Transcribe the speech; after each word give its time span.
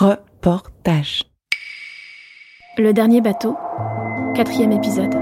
Reportage. 0.00 1.24
Le 2.76 2.92
dernier 2.92 3.20
bateau, 3.20 3.56
quatrième 4.36 4.70
épisode. 4.70 5.12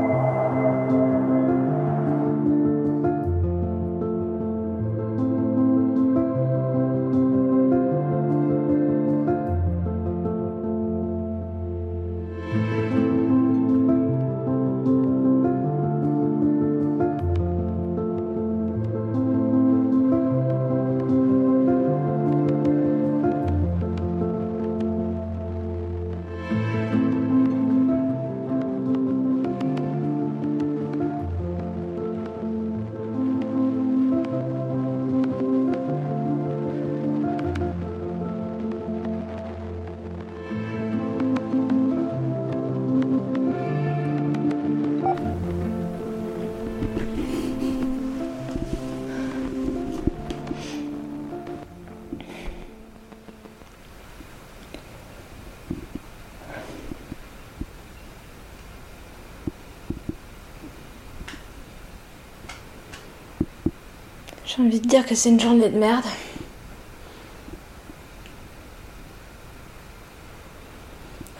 J'ai 64.57 64.63
envie 64.63 64.81
de 64.81 64.89
dire 64.89 65.05
que 65.05 65.15
c'est 65.15 65.29
une 65.29 65.41
journée 65.41 65.69
de 65.69 65.79
merde. 65.79 66.05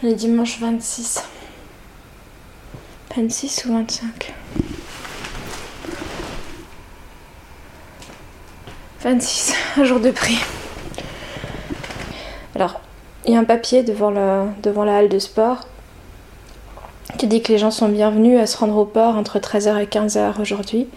Est 0.03 0.13
dimanche 0.13 0.59
26. 0.59 1.23
26 3.15 3.65
ou 3.65 3.73
25 3.73 4.33
26, 9.01 9.53
un 9.77 9.83
jour 9.83 9.99
de 9.99 10.11
prix. 10.11 10.37
Alors, 12.53 12.81
il 13.25 13.33
y 13.33 13.35
a 13.35 13.39
un 13.39 13.43
papier 13.43 13.81
devant 13.81 14.11
la, 14.11 14.45
devant 14.61 14.83
la 14.83 14.97
halle 14.97 15.09
de 15.09 15.17
sport 15.17 15.67
qui 17.17 17.25
dit 17.25 17.41
que 17.41 17.51
les 17.51 17.57
gens 17.57 17.71
sont 17.71 17.89
bienvenus 17.89 18.39
à 18.39 18.45
se 18.45 18.57
rendre 18.57 18.77
au 18.77 18.85
port 18.85 19.15
entre 19.15 19.39
13h 19.39 19.81
et 19.81 19.85
15h 19.85 20.39
aujourd'hui 20.39 20.87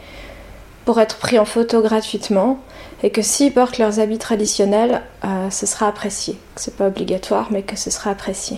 pour 0.90 0.98
être 0.98 1.18
pris 1.18 1.38
en 1.38 1.44
photo 1.44 1.82
gratuitement 1.82 2.58
et 3.04 3.10
que 3.10 3.22
s'ils 3.22 3.52
portent 3.52 3.78
leurs 3.78 4.00
habits 4.00 4.18
traditionnels, 4.18 5.02
euh, 5.24 5.48
ce 5.48 5.64
sera 5.64 5.86
apprécié. 5.86 6.36
C'est 6.56 6.74
pas 6.74 6.88
obligatoire, 6.88 7.46
mais 7.52 7.62
que 7.62 7.76
ce 7.76 7.90
sera 7.90 8.10
apprécié. 8.10 8.56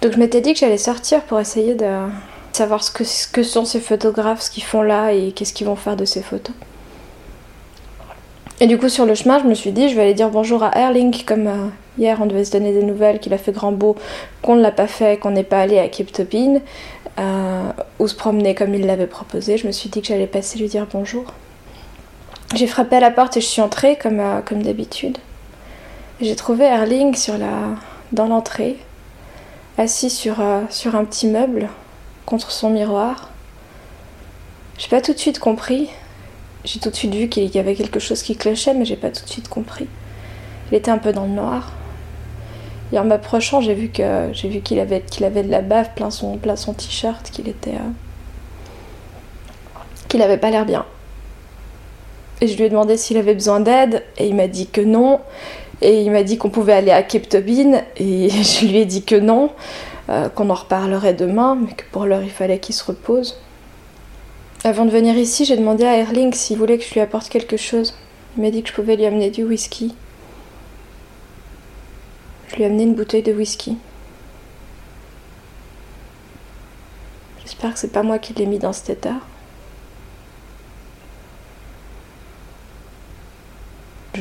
Donc 0.00 0.12
je 0.12 0.18
m'étais 0.18 0.40
dit 0.40 0.52
que 0.52 0.60
j'allais 0.60 0.78
sortir 0.78 1.22
pour 1.22 1.40
essayer 1.40 1.74
de 1.74 1.90
savoir 2.52 2.84
ce 2.84 2.92
que, 2.92 3.02
ce 3.02 3.42
sont 3.42 3.64
ces 3.64 3.80
photographes, 3.80 4.42
ce 4.42 4.48
qu'ils 4.52 4.62
font 4.62 4.82
là 4.82 5.12
et 5.12 5.32
qu'est-ce 5.32 5.52
qu'ils 5.52 5.66
vont 5.66 5.74
faire 5.74 5.96
de 5.96 6.04
ces 6.04 6.22
photos. 6.22 6.54
Et 8.60 8.68
du 8.68 8.78
coup, 8.78 8.88
sur 8.88 9.06
le 9.06 9.16
chemin, 9.16 9.40
je 9.40 9.44
me 9.44 9.54
suis 9.54 9.72
dit, 9.72 9.88
je 9.88 9.96
vais 9.96 10.02
aller 10.02 10.14
dire 10.14 10.30
bonjour 10.30 10.62
à 10.62 10.78
Erling, 10.78 11.24
comme 11.24 11.48
euh, 11.48 11.66
hier 11.98 12.18
on 12.22 12.26
devait 12.26 12.44
se 12.44 12.52
donner 12.52 12.72
des 12.72 12.84
nouvelles, 12.84 13.18
qu'il 13.18 13.34
a 13.34 13.38
fait 13.38 13.50
grand 13.50 13.72
beau, 13.72 13.96
qu'on 14.40 14.54
ne 14.54 14.62
l'a 14.62 14.70
pas 14.70 14.86
fait, 14.86 15.18
qu'on 15.18 15.32
n'est 15.32 15.42
pas 15.42 15.60
allé 15.60 15.80
à 15.80 15.88
Cape 15.88 16.12
Topin, 16.12 16.60
euh, 17.18 17.72
ou 17.98 18.08
se 18.08 18.14
promener 18.14 18.54
comme 18.54 18.74
il 18.74 18.86
l'avait 18.86 19.06
proposé. 19.06 19.56
Je 19.56 19.66
me 19.66 19.72
suis 19.72 19.88
dit 19.88 20.02
que 20.02 20.08
j'allais 20.08 20.26
passer 20.26 20.58
lui 20.58 20.68
dire 20.68 20.86
bonjour. 20.90 21.24
J'ai 22.54 22.66
frappé 22.66 22.96
à 22.96 23.00
la 23.00 23.10
porte 23.10 23.36
et 23.36 23.40
je 23.40 23.46
suis 23.46 23.62
entrée 23.62 23.96
comme, 23.96 24.20
euh, 24.20 24.40
comme 24.40 24.62
d'habitude. 24.62 25.18
J'ai 26.20 26.36
trouvé 26.36 26.64
Erling 26.64 27.14
sur 27.14 27.36
la, 27.36 27.74
dans 28.12 28.26
l'entrée, 28.26 28.76
assis 29.78 30.10
sur, 30.10 30.40
euh, 30.40 30.62
sur 30.70 30.94
un 30.94 31.04
petit 31.04 31.26
meuble 31.26 31.68
contre 32.24 32.50
son 32.50 32.70
miroir. 32.70 33.30
J'ai 34.78 34.88
pas 34.88 35.00
tout 35.00 35.12
de 35.12 35.18
suite 35.18 35.38
compris. 35.38 35.90
J'ai 36.64 36.80
tout 36.80 36.90
de 36.90 36.96
suite 36.96 37.14
vu 37.14 37.28
qu'il 37.28 37.54
y 37.54 37.58
avait 37.58 37.74
quelque 37.74 38.00
chose 38.00 38.22
qui 38.22 38.36
clochait, 38.36 38.74
mais 38.74 38.84
j'ai 38.84 38.96
pas 38.96 39.10
tout 39.10 39.24
de 39.24 39.30
suite 39.30 39.48
compris. 39.48 39.88
Il 40.70 40.76
était 40.76 40.90
un 40.90 40.98
peu 40.98 41.12
dans 41.12 41.24
le 41.24 41.32
noir. 41.32 41.72
Et 42.92 42.98
en 42.98 43.04
m'approchant, 43.04 43.60
j'ai 43.60 43.74
vu 43.74 43.88
que 43.88 44.28
j'ai 44.32 44.48
vu 44.48 44.60
qu'il 44.60 44.78
avait 44.78 45.00
qu'il 45.00 45.24
avait 45.24 45.42
de 45.42 45.50
la 45.50 45.62
bave 45.62 45.90
plein 45.94 46.10
son 46.10 46.36
plein 46.36 46.56
son 46.56 46.72
t-shirt, 46.72 47.30
qu'il 47.30 47.48
était 47.48 47.70
euh, 47.74 47.90
qu'il 50.08 50.22
avait 50.22 50.38
pas 50.38 50.50
l'air 50.50 50.64
bien. 50.64 50.84
Et 52.40 52.48
je 52.48 52.56
lui 52.56 52.64
ai 52.64 52.68
demandé 52.68 52.96
s'il 52.96 53.16
avait 53.16 53.34
besoin 53.34 53.60
d'aide 53.60 54.04
et 54.18 54.28
il 54.28 54.34
m'a 54.34 54.46
dit 54.46 54.66
que 54.66 54.80
non. 54.80 55.20
Et 55.82 56.02
il 56.02 56.10
m'a 56.10 56.22
dit 56.22 56.38
qu'on 56.38 56.48
pouvait 56.48 56.72
aller 56.72 56.90
à 56.90 57.02
Cape 57.02 57.28
Tobin 57.28 57.82
et 57.96 58.30
je 58.30 58.66
lui 58.66 58.78
ai 58.78 58.84
dit 58.84 59.02
que 59.02 59.16
non, 59.16 59.50
euh, 60.08 60.28
qu'on 60.28 60.48
en 60.50 60.54
reparlerait 60.54 61.14
demain, 61.14 61.56
mais 61.60 61.72
que 61.72 61.84
pour 61.92 62.06
l'heure 62.06 62.22
il 62.22 62.30
fallait 62.30 62.58
qu'il 62.58 62.74
se 62.74 62.84
repose. 62.84 63.40
Avant 64.64 64.84
de 64.84 64.90
venir 64.90 65.16
ici, 65.16 65.44
j'ai 65.44 65.56
demandé 65.56 65.84
à 65.84 65.96
Erling 65.96 66.32
s'il 66.32 66.58
voulait 66.58 66.78
que 66.78 66.84
je 66.84 66.94
lui 66.94 67.00
apporte 67.00 67.28
quelque 67.28 67.56
chose. 67.56 67.94
Il 68.36 68.42
m'a 68.42 68.50
dit 68.50 68.62
que 68.62 68.68
je 68.68 68.74
pouvais 68.74 68.96
lui 68.96 69.06
amener 69.06 69.30
du 69.30 69.44
whisky. 69.44 69.94
Je 72.48 72.56
lui 72.56 72.62
ai 72.62 72.66
amené 72.66 72.84
une 72.84 72.94
bouteille 72.94 73.22
de 73.22 73.32
whisky. 73.32 73.76
J'espère 77.42 77.74
que 77.74 77.78
c'est 77.78 77.92
pas 77.92 78.02
moi 78.02 78.18
qui 78.18 78.34
l'ai 78.34 78.46
mis 78.46 78.58
dans 78.58 78.72
cet 78.72 78.90
état. 78.90 79.16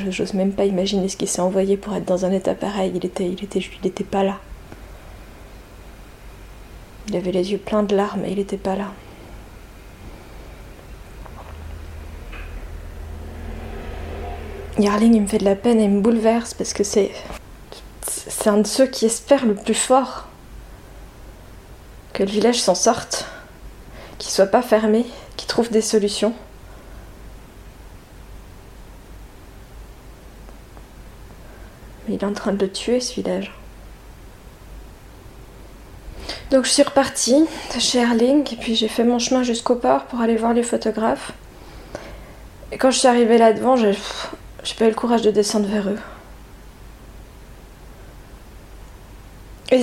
J'ose 0.10 0.34
même 0.34 0.52
pas 0.52 0.66
imaginer 0.66 1.08
ce 1.08 1.18
qu'il 1.18 1.28
s'est 1.28 1.42
envoyé 1.42 1.78
pour 1.78 1.94
être 1.96 2.06
dans 2.06 2.26
un 2.26 2.32
état 2.32 2.54
pareil. 2.54 2.92
Il 2.96 3.06
était, 3.06 3.28
il 3.28 3.44
était, 3.44 3.60
il 3.60 3.88
était 3.88 4.04
pas 4.04 4.24
là. 4.24 4.40
Il 7.08 7.16
avait 7.16 7.32
les 7.32 7.52
yeux 7.52 7.58
pleins 7.58 7.84
de 7.84 7.96
larmes 7.96 8.26
et 8.26 8.32
il 8.32 8.40
était 8.40 8.58
pas 8.58 8.76
là. 8.76 8.92
Yarling, 14.78 15.16
il 15.16 15.22
me 15.22 15.28
fait 15.28 15.38
de 15.38 15.46
la 15.46 15.56
peine 15.56 15.80
et 15.80 15.86
il 15.86 15.92
me 15.92 16.02
bouleverse 16.02 16.54
parce 16.54 16.74
que 16.74 16.84
c'est 16.84 17.12
c'est 18.08 18.48
un 18.50 18.58
de 18.58 18.68
ceux 18.68 18.88
qui 18.88 19.06
espèrent 19.06 19.46
le 19.46 19.56
plus 19.56 19.74
fort 19.74 20.26
que 22.14 22.24
le 22.24 22.30
village 22.30 22.62
s'en 22.62 22.76
sorte, 22.76 23.26
qu'il 24.20 24.32
soit 24.32 24.46
pas 24.46 24.62
fermé, 24.62 25.06
qu'il 25.36 25.48
trouve 25.48 25.70
des 25.70 25.82
solutions. 25.82 26.34
Mais 32.08 32.16
il 32.16 32.22
est 32.22 32.26
en 32.26 32.34
train 32.34 32.54
de 32.54 32.66
le 32.66 32.72
tuer 32.72 33.00
ce 33.00 33.14
village. 33.16 33.54
Donc 36.52 36.66
je 36.66 36.70
suis 36.70 36.84
repartie 36.84 37.46
de 37.74 37.80
chez 37.80 38.00
Erling 38.00 38.48
et 38.54 38.56
puis 38.56 38.76
j'ai 38.76 38.88
fait 38.88 39.04
mon 39.04 39.20
chemin 39.20 39.44
jusqu'au 39.44 39.76
port 39.76 40.06
pour 40.06 40.22
aller 40.22 40.38
voir 40.38 40.54
les 40.54 40.64
photographes. 40.64 41.34
Et 42.72 42.78
quand 42.78 42.92
je 42.92 43.00
suis 43.00 43.08
arrivée 43.08 43.38
là 43.38 43.52
devant, 43.52 43.76
j'ai 43.76 43.96
pas 44.78 44.86
eu 44.86 44.90
le 44.90 44.96
courage 44.96 45.24
de 45.24 45.32
descendre 45.32 45.68
vers 45.68 45.90
eux. 45.90 46.00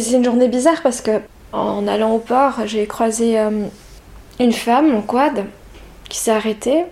C'est 0.01 0.17
une 0.17 0.25
journée 0.25 0.49
bizarre 0.49 0.81
parce 0.83 1.01
que 1.01 1.21
en 1.53 1.87
allant 1.87 2.15
au 2.15 2.19
port, 2.19 2.61
j'ai 2.65 2.87
croisé 2.87 3.39
euh, 3.39 3.67
une 4.41 4.53
femme 4.53 4.95
en 4.95 5.03
quad 5.03 5.45
qui 6.09 6.19
s'est 6.19 6.31
arrêtée. 6.31 6.85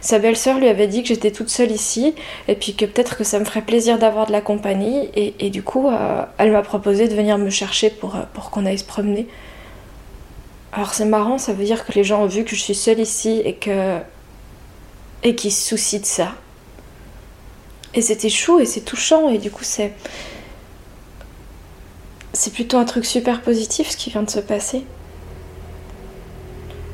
Sa 0.00 0.18
belle-sœur 0.18 0.58
lui 0.58 0.68
avait 0.68 0.86
dit 0.86 1.02
que 1.02 1.08
j'étais 1.08 1.30
toute 1.30 1.50
seule 1.50 1.72
ici 1.72 2.14
et 2.46 2.54
puis 2.54 2.74
que 2.74 2.86
peut-être 2.86 3.16
que 3.16 3.24
ça 3.24 3.38
me 3.38 3.44
ferait 3.44 3.62
plaisir 3.62 3.98
d'avoir 3.98 4.26
de 4.26 4.32
la 4.32 4.40
compagnie. 4.40 5.10
Et, 5.14 5.50
du 5.50 5.62
coup, 5.62 5.88
euh, 5.88 6.22
elle 6.38 6.52
m'a 6.52 6.62
proposé 6.62 7.08
de 7.08 7.14
venir 7.14 7.36
me 7.36 7.50
chercher 7.50 7.90
pour, 7.90 8.16
euh, 8.16 8.20
pour 8.32 8.50
qu'on 8.50 8.64
aille 8.64 8.78
se 8.78 8.84
promener. 8.84 9.26
Alors 10.72 10.94
c'est 10.94 11.04
marrant, 11.04 11.38
ça 11.38 11.52
veut 11.52 11.64
dire 11.64 11.84
que 11.84 11.92
les 11.92 12.04
gens 12.04 12.22
ont 12.22 12.26
vu 12.26 12.44
que 12.44 12.54
je 12.54 12.62
suis 12.62 12.74
seule 12.74 13.00
ici 13.00 13.42
et 13.44 13.54
que. 13.54 13.98
et 15.22 15.34
qu'ils 15.34 15.52
se 15.52 15.68
soucient 15.68 16.00
de 16.00 16.06
ça. 16.06 16.32
Et 17.94 18.00
c'était 18.00 18.28
chou 18.28 18.60
et 18.60 18.66
c'est 18.66 18.82
touchant 18.82 19.28
et 19.28 19.38
du 19.38 19.50
coup 19.50 19.64
c'est 19.64 19.92
c'est 22.32 22.52
plutôt 22.52 22.78
un 22.78 22.84
truc 22.84 23.04
super 23.04 23.42
positif 23.42 23.90
ce 23.90 23.96
qui 23.96 24.10
vient 24.10 24.22
de 24.22 24.30
se 24.30 24.40
passer. 24.40 24.84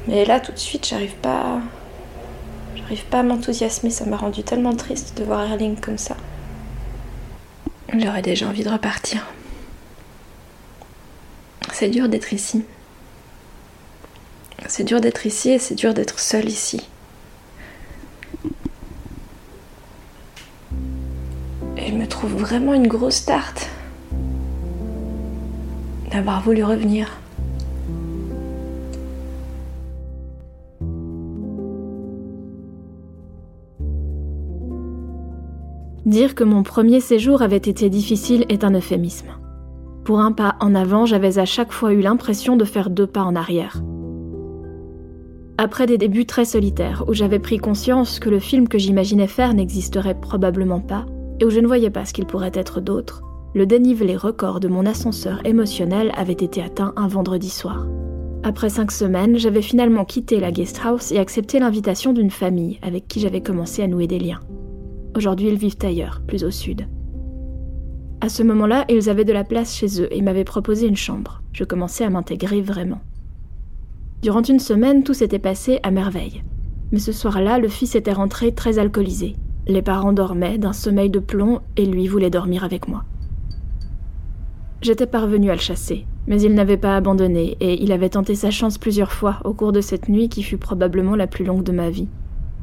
Mais 0.06 0.24
là, 0.24 0.40
tout 0.40 0.52
de 0.52 0.58
suite, 0.58 0.86
j'arrive 0.86 1.14
pas. 1.16 1.60
J'arrive 2.76 3.04
pas 3.06 3.20
à 3.20 3.22
m'enthousiasmer. 3.22 3.90
Ça 3.90 4.04
m'a 4.04 4.16
rendu 4.16 4.42
tellement 4.42 4.74
triste 4.74 5.16
de 5.18 5.24
voir 5.24 5.50
Erling 5.50 5.80
comme 5.80 5.98
ça. 5.98 6.16
J'aurais 7.96 8.22
déjà 8.22 8.48
envie 8.48 8.64
de 8.64 8.70
repartir. 8.70 9.26
C'est 11.72 11.88
dur 11.88 12.08
d'être 12.08 12.32
ici. 12.32 12.64
C'est 14.66 14.84
dur 14.84 15.00
d'être 15.00 15.26
ici 15.26 15.50
et 15.50 15.58
c'est 15.58 15.74
dur 15.74 15.94
d'être 15.94 16.18
seule 16.18 16.48
ici. 16.48 16.88
Et 21.76 21.88
je 21.88 21.94
me 21.94 22.06
trouve 22.06 22.34
vraiment 22.34 22.74
une 22.74 22.86
grosse 22.86 23.24
tarte 23.24 23.68
d'avoir 26.14 26.40
voulu 26.42 26.62
revenir. 26.62 27.08
Dire 36.06 36.36
que 36.36 36.44
mon 36.44 36.62
premier 36.62 37.00
séjour 37.00 37.42
avait 37.42 37.56
été 37.56 37.90
difficile 37.90 38.44
est 38.48 38.62
un 38.62 38.74
euphémisme. 38.74 39.26
Pour 40.04 40.20
un 40.20 40.30
pas 40.30 40.54
en 40.60 40.76
avant, 40.76 41.04
j'avais 41.04 41.38
à 41.38 41.46
chaque 41.46 41.72
fois 41.72 41.92
eu 41.92 42.00
l'impression 42.00 42.56
de 42.56 42.64
faire 42.64 42.90
deux 42.90 43.08
pas 43.08 43.24
en 43.24 43.34
arrière. 43.34 43.82
Après 45.58 45.86
des 45.86 45.98
débuts 45.98 46.26
très 46.26 46.44
solitaires, 46.44 47.02
où 47.08 47.14
j'avais 47.14 47.40
pris 47.40 47.58
conscience 47.58 48.20
que 48.20 48.30
le 48.30 48.38
film 48.38 48.68
que 48.68 48.78
j'imaginais 48.78 49.26
faire 49.26 49.52
n'existerait 49.52 50.20
probablement 50.20 50.80
pas, 50.80 51.06
et 51.40 51.44
où 51.44 51.50
je 51.50 51.58
ne 51.58 51.66
voyais 51.66 51.90
pas 51.90 52.04
ce 52.04 52.12
qu'il 52.12 52.26
pourrait 52.26 52.52
être 52.54 52.80
d'autre, 52.80 53.22
le 53.54 53.66
dénivelé 53.66 54.16
record 54.16 54.58
de 54.58 54.66
mon 54.66 54.84
ascenseur 54.84 55.40
émotionnel 55.46 56.10
avait 56.16 56.32
été 56.32 56.60
atteint 56.60 56.92
un 56.96 57.06
vendredi 57.06 57.48
soir. 57.48 57.86
Après 58.42 58.68
cinq 58.68 58.90
semaines, 58.90 59.38
j'avais 59.38 59.62
finalement 59.62 60.04
quitté 60.04 60.40
la 60.40 60.50
guest 60.50 60.80
house 60.84 61.12
et 61.12 61.18
accepté 61.18 61.60
l'invitation 61.60 62.12
d'une 62.12 62.32
famille 62.32 62.80
avec 62.82 63.06
qui 63.06 63.20
j'avais 63.20 63.40
commencé 63.40 63.82
à 63.82 63.86
nouer 63.86 64.08
des 64.08 64.18
liens. 64.18 64.40
Aujourd'hui, 65.16 65.48
ils 65.48 65.56
vivent 65.56 65.78
ailleurs, 65.82 66.20
plus 66.26 66.42
au 66.42 66.50
sud. 66.50 66.88
À 68.20 68.28
ce 68.28 68.42
moment-là, 68.42 68.84
ils 68.88 69.08
avaient 69.08 69.24
de 69.24 69.32
la 69.32 69.44
place 69.44 69.76
chez 69.76 70.02
eux 70.02 70.08
et 70.10 70.20
m'avaient 70.20 70.44
proposé 70.44 70.88
une 70.88 70.96
chambre. 70.96 71.40
Je 71.52 71.62
commençais 71.62 72.04
à 72.04 72.10
m'intégrer 72.10 72.60
vraiment. 72.60 73.00
Durant 74.22 74.42
une 74.42 74.58
semaine, 74.58 75.04
tout 75.04 75.14
s'était 75.14 75.38
passé 75.38 75.78
à 75.84 75.92
merveille. 75.92 76.42
Mais 76.90 76.98
ce 76.98 77.12
soir-là, 77.12 77.58
le 77.58 77.68
fils 77.68 77.94
était 77.94 78.12
rentré 78.12 78.52
très 78.52 78.78
alcoolisé. 78.78 79.36
Les 79.68 79.82
parents 79.82 80.12
dormaient 80.12 80.58
d'un 80.58 80.72
sommeil 80.72 81.08
de 81.08 81.20
plomb 81.20 81.60
et 81.76 81.86
lui 81.86 82.08
voulait 82.08 82.30
dormir 82.30 82.64
avec 82.64 82.88
moi. 82.88 83.04
J'étais 84.84 85.06
parvenu 85.06 85.48
à 85.48 85.54
le 85.54 85.60
chasser, 85.60 86.04
mais 86.26 86.42
il 86.42 86.52
n'avait 86.52 86.76
pas 86.76 86.94
abandonné 86.94 87.56
et 87.58 87.82
il 87.82 87.90
avait 87.90 88.10
tenté 88.10 88.34
sa 88.34 88.50
chance 88.50 88.76
plusieurs 88.76 89.12
fois 89.12 89.38
au 89.44 89.54
cours 89.54 89.72
de 89.72 89.80
cette 89.80 90.10
nuit 90.10 90.28
qui 90.28 90.42
fut 90.42 90.58
probablement 90.58 91.16
la 91.16 91.26
plus 91.26 91.46
longue 91.46 91.62
de 91.62 91.72
ma 91.72 91.88
vie. 91.88 92.06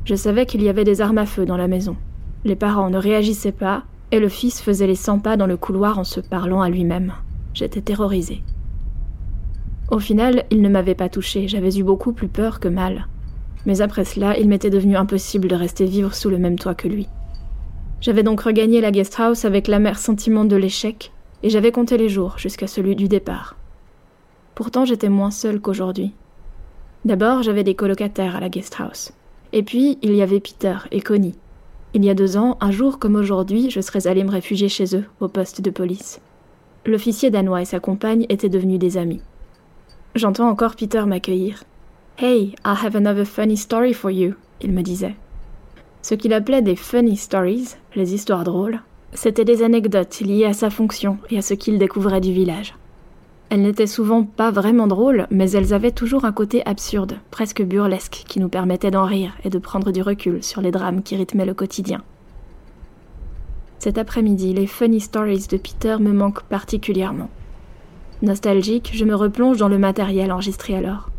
Je 0.05 0.13
savais 0.13 0.45
qu'il 0.45 0.61
y 0.61 0.69
avait 0.69 0.83
des 0.83 1.01
armes 1.01 1.17
à 1.17 1.25
feu 1.25 1.47
dans 1.47 1.57
la 1.57 1.67
maison, 1.67 1.95
les 2.45 2.55
parents 2.55 2.91
ne 2.91 2.99
réagissaient 2.99 3.51
pas, 3.51 3.85
et 4.11 4.19
le 4.19 4.29
fils 4.29 4.61
faisait 4.61 4.85
les 4.85 4.93
100 4.93 5.17
pas 5.17 5.35
dans 5.35 5.47
le 5.47 5.57
couloir 5.57 5.97
en 5.97 6.03
se 6.03 6.19
parlant 6.19 6.61
à 6.61 6.69
lui-même. 6.69 7.13
J'étais 7.55 7.81
terrorisée. 7.81 8.43
Au 9.89 9.97
final, 9.97 10.43
il 10.51 10.61
ne 10.61 10.69
m'avait 10.69 10.93
pas 10.93 11.09
touchée, 11.09 11.47
j'avais 11.47 11.75
eu 11.75 11.83
beaucoup 11.83 12.13
plus 12.13 12.27
peur 12.27 12.59
que 12.59 12.67
mal. 12.67 13.07
Mais 13.65 13.81
après 13.81 14.05
cela, 14.05 14.37
il 14.37 14.47
m'était 14.47 14.69
devenu 14.69 14.95
impossible 14.95 15.47
de 15.47 15.55
rester 15.55 15.85
vivre 15.85 16.13
sous 16.13 16.29
le 16.29 16.37
même 16.37 16.59
toit 16.59 16.75
que 16.75 16.87
lui. 16.87 17.07
J'avais 17.99 18.21
donc 18.21 18.41
regagné 18.41 18.79
la 18.79 18.91
guest 18.91 19.19
house 19.19 19.43
avec 19.43 19.67
l'amer 19.67 19.97
sentiment 19.97 20.45
de 20.45 20.55
l'échec, 20.55 21.11
et 21.43 21.49
j'avais 21.49 21.71
compté 21.71 21.97
les 21.97 22.09
jours 22.09 22.37
jusqu'à 22.37 22.67
celui 22.67 22.95
du 22.95 23.07
départ. 23.07 23.55
Pourtant, 24.55 24.85
j'étais 24.85 25.09
moins 25.09 25.31
seule 25.31 25.61
qu'aujourd'hui. 25.61 26.13
D'abord, 27.05 27.43
j'avais 27.43 27.63
des 27.63 27.75
colocataires 27.75 28.35
à 28.35 28.39
la 28.39 28.49
guest 28.49 28.75
house. 28.79 29.11
Et 29.53 29.63
puis, 29.63 29.97
il 30.01 30.15
y 30.15 30.21
avait 30.21 30.39
Peter 30.39 30.77
et 30.91 31.01
Connie, 31.01 31.35
il 31.93 32.05
y 32.05 32.09
a 32.09 32.13
deux 32.13 32.37
ans, 32.37 32.57
un 32.61 32.71
jour 32.71 32.99
comme 32.99 33.15
aujourd'hui, 33.15 33.69
je 33.69 33.81
serais 33.81 34.07
allée 34.07 34.23
me 34.23 34.31
réfugier 34.31 34.69
chez 34.69 34.95
eux, 34.95 35.03
au 35.19 35.27
poste 35.27 35.59
de 35.59 35.69
police. 35.69 36.21
L'officier 36.85 37.29
danois 37.31 37.63
et 37.63 37.65
sa 37.65 37.81
compagne 37.81 38.25
étaient 38.29 38.47
devenus 38.47 38.79
des 38.79 38.97
amis. 38.97 39.19
J'entends 40.15 40.47
encore 40.47 40.77
Peter 40.77 41.03
m'accueillir. 41.05 41.65
Hey, 42.17 42.55
I 42.65 42.75
have 42.81 42.95
another 42.95 43.25
funny 43.25 43.57
story 43.57 43.93
for 43.93 44.09
you, 44.09 44.35
il 44.61 44.71
me 44.71 44.83
disait. 44.83 45.15
Ce 46.01 46.15
qu'il 46.15 46.31
appelait 46.31 46.61
des 46.61 46.77
funny 46.77 47.17
stories, 47.17 47.75
les 47.95 48.13
histoires 48.13 48.45
drôles, 48.45 48.79
c'étaient 49.13 49.45
des 49.45 49.63
anecdotes 49.63 50.19
liées 50.21 50.45
à 50.45 50.53
sa 50.53 50.69
fonction 50.69 51.17
et 51.29 51.37
à 51.37 51.41
ce 51.41 51.53
qu'il 51.53 51.77
découvrait 51.77 52.21
du 52.21 52.31
village. 52.31 52.75
Elles 53.49 53.61
n'étaient 53.61 53.87
souvent 53.87 54.23
pas 54.23 54.49
vraiment 54.49 54.87
drôles, 54.87 55.27
mais 55.29 55.51
elles 55.51 55.73
avaient 55.73 55.91
toujours 55.91 56.23
un 56.23 56.31
côté 56.31 56.65
absurde, 56.65 57.17
presque 57.31 57.61
burlesque, 57.61 58.23
qui 58.27 58.39
nous 58.39 58.47
permettait 58.47 58.91
d'en 58.91 59.03
rire 59.03 59.33
et 59.43 59.49
de 59.49 59.59
prendre 59.59 59.91
du 59.91 60.01
recul 60.01 60.41
sur 60.41 60.61
les 60.61 60.71
drames 60.71 61.03
qui 61.03 61.17
rythmaient 61.17 61.45
le 61.45 61.53
quotidien. 61.53 62.01
Cet 63.79 63.97
après-midi, 63.97 64.53
les 64.53 64.67
funny 64.67 65.01
stories 65.01 65.47
de 65.49 65.57
Peter 65.57 65.97
me 65.99 66.13
manquent 66.13 66.43
particulièrement. 66.43 67.29
Nostalgique, 68.21 68.91
je 68.93 69.03
me 69.03 69.15
replonge 69.15 69.57
dans 69.57 69.67
le 69.67 69.79
matériel 69.79 70.31
enregistré 70.31 70.75
alors. 70.75 71.09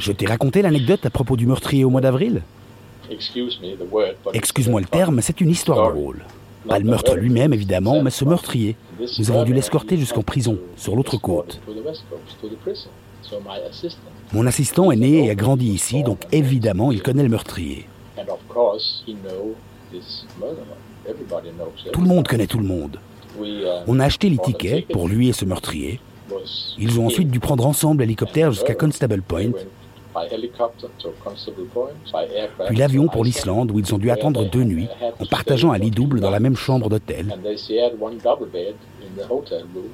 Je 0.00 0.12
t'ai 0.12 0.26
raconté 0.26 0.62
l'anecdote 0.62 1.04
à 1.06 1.10
propos 1.10 1.36
du 1.36 1.46
meurtrier 1.46 1.84
au 1.84 1.90
mois 1.90 2.00
d'avril 2.00 2.42
Excuse-moi 4.34 4.80
le 4.80 4.86
terme, 4.86 5.20
c'est 5.22 5.40
une 5.40 5.50
histoire 5.50 5.92
drôle. 5.92 6.24
Pas 6.68 6.78
le 6.78 6.84
meurtre 6.84 7.16
lui-même, 7.16 7.54
évidemment, 7.54 8.02
mais 8.02 8.10
ce 8.10 8.24
meurtrier. 8.24 8.76
Nous 9.18 9.30
avons 9.30 9.44
dû 9.44 9.54
l'escorter 9.54 9.96
jusqu'en 9.96 10.22
prison, 10.22 10.58
sur 10.76 10.94
l'autre 10.96 11.16
côte. 11.16 11.60
Mon 14.32 14.46
assistant 14.46 14.90
est 14.90 14.96
né 14.96 15.26
et 15.26 15.30
a 15.30 15.34
grandi 15.34 15.68
ici, 15.68 16.02
donc 16.02 16.20
évidemment, 16.32 16.92
il 16.92 17.02
connaît 17.02 17.22
le 17.22 17.28
meurtrier. 17.30 17.86
Tout 21.92 22.00
le 22.00 22.08
monde 22.08 22.28
connaît 22.28 22.46
tout 22.46 22.58
le 22.58 22.66
monde. 22.66 22.98
On 23.86 24.00
a 24.00 24.04
acheté 24.04 24.28
les 24.28 24.38
tickets 24.38 24.88
pour 24.88 25.08
lui 25.08 25.28
et 25.28 25.32
ce 25.32 25.44
meurtrier. 25.44 26.00
Ils 26.78 27.00
ont 27.00 27.06
ensuite 27.06 27.30
dû 27.30 27.40
prendre 27.40 27.66
ensemble 27.66 28.02
l'hélicoptère 28.02 28.52
jusqu'à 28.52 28.74
Constable 28.74 29.22
Point 29.22 29.52
puis 32.66 32.76
l'avion 32.76 33.08
pour 33.08 33.24
l'Islande 33.24 33.70
où 33.70 33.78
ils 33.78 33.94
ont 33.94 33.98
dû 33.98 34.10
attendre 34.10 34.44
deux 34.44 34.64
nuits 34.64 34.88
en 35.20 35.26
partageant 35.26 35.72
un 35.72 35.78
lit 35.78 35.90
double 35.90 36.20
dans 36.20 36.30
la 36.30 36.40
même 36.40 36.56
chambre 36.56 36.88
d'hôtel. 36.88 37.34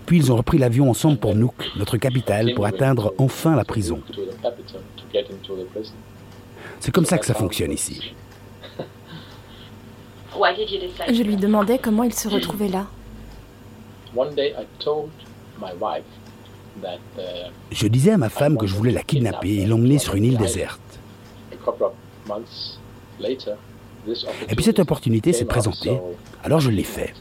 Puis 0.06 0.17
ils 0.19 0.32
ont 0.32 0.37
repris 0.37 0.58
l'avion 0.58 0.91
ensemble 0.91 1.19
pour 1.19 1.35
Nuuk, 1.35 1.55
notre 1.76 1.96
capitale, 1.96 2.55
pour 2.55 2.67
atteindre 2.67 3.14
enfin 3.19 3.56
la 3.56 3.64
prison. 3.64 4.00
C'est 6.81 6.93
comme 6.93 7.06
ça 7.06 7.19
que 7.19 7.26
ça 7.26 7.35
fonctionne 7.35 7.73
ici. 7.73 8.14
Je 10.37 11.23
lui 11.23 11.37
demandais 11.37 11.79
comment 11.79 12.02
il 12.02 12.12
se 12.12 12.29
retrouvait 12.29 12.69
là. 12.69 12.87
Je 17.71 17.87
disais 17.87 18.12
à 18.12 18.19
ma 18.19 18.29
femme 18.29 18.56
que 18.56 18.67
je 18.67 18.75
voulais 18.75 18.93
la 18.93 19.03
kidnapper 19.03 19.56
et 19.56 19.67
l'emmener 19.67 19.99
sur 19.99 20.15
une 20.15 20.25
île 20.25 20.38
déserte. 20.38 20.81
Et 24.48 24.55
puis 24.55 24.65
cette 24.65 24.79
opportunité 24.79 25.32
s'est 25.32 25.44
présentée, 25.44 25.98
alors 26.43 26.60
je 26.60 26.70
l'ai 26.70 26.84
fait. 26.84 27.15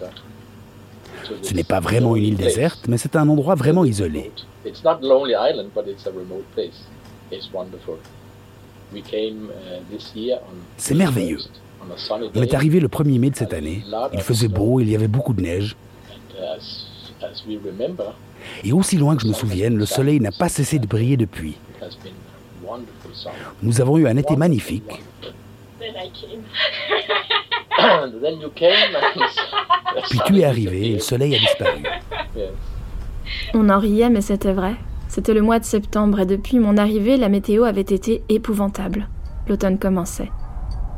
Ce 1.42 1.54
n'est 1.54 1.64
pas 1.64 1.80
vraiment 1.80 2.16
une 2.16 2.26
île 2.26 2.36
déserte, 2.36 2.88
mais 2.88 2.98
c'est 2.98 3.16
un 3.16 3.30
endroit 3.30 3.56
vraiment 3.56 3.86
isolé. 3.86 4.32
C'est 10.78 10.94
merveilleux. 10.94 11.40
On 12.36 12.42
est 12.42 12.54
arrivé 12.54 12.80
le 12.80 12.88
1er 12.88 13.20
mai 13.20 13.30
de 13.30 13.36
cette 13.36 13.54
année. 13.54 13.84
Il 14.14 14.22
faisait 14.22 14.48
beau, 14.48 14.80
il 14.80 14.90
y 14.90 14.96
avait 14.96 15.08
beaucoup 15.08 15.34
de 15.34 15.42
neige. 15.42 15.76
Et 18.64 18.74
aussi 18.74 18.98
loin 18.98 19.16
que 19.16 19.24
je 19.24 19.28
me 19.28 19.34
souvienne, 19.34 19.78
le 19.78 19.86
soleil 19.86 20.20
n'a 20.20 20.32
pas 20.32 20.50
cessé 20.50 20.80
de 20.80 20.88
briller 20.88 21.18
depuis. 21.18 21.58
Nous 23.62 23.82
avons 23.82 23.98
eu 23.98 24.08
un 24.08 24.18
été 24.18 24.36
magnifique. 24.36 25.02
Puis 30.10 30.20
tu 30.26 30.40
es 30.40 30.46
arrivé 30.46 30.92
et 30.92 30.94
le 30.94 31.00
soleil 31.00 31.36
a 31.36 31.40
disparu. 31.40 31.84
On 33.54 33.70
en 33.70 33.80
riait, 33.80 34.10
mais 34.10 34.22
c'était 34.22 34.54
vrai. 34.54 34.76
C'était 35.08 35.34
le 35.34 35.42
mois 35.42 35.60
de 35.60 35.66
septembre 35.66 36.22
et 36.22 36.26
depuis 36.26 36.60
mon 36.60 36.78
arrivée, 36.78 37.18
la 37.18 37.30
météo 37.30 37.66
avait 37.66 37.82
été 37.82 38.24
épouvantable. 38.30 39.08
L'automne 39.48 39.78
commençait. 39.78 40.32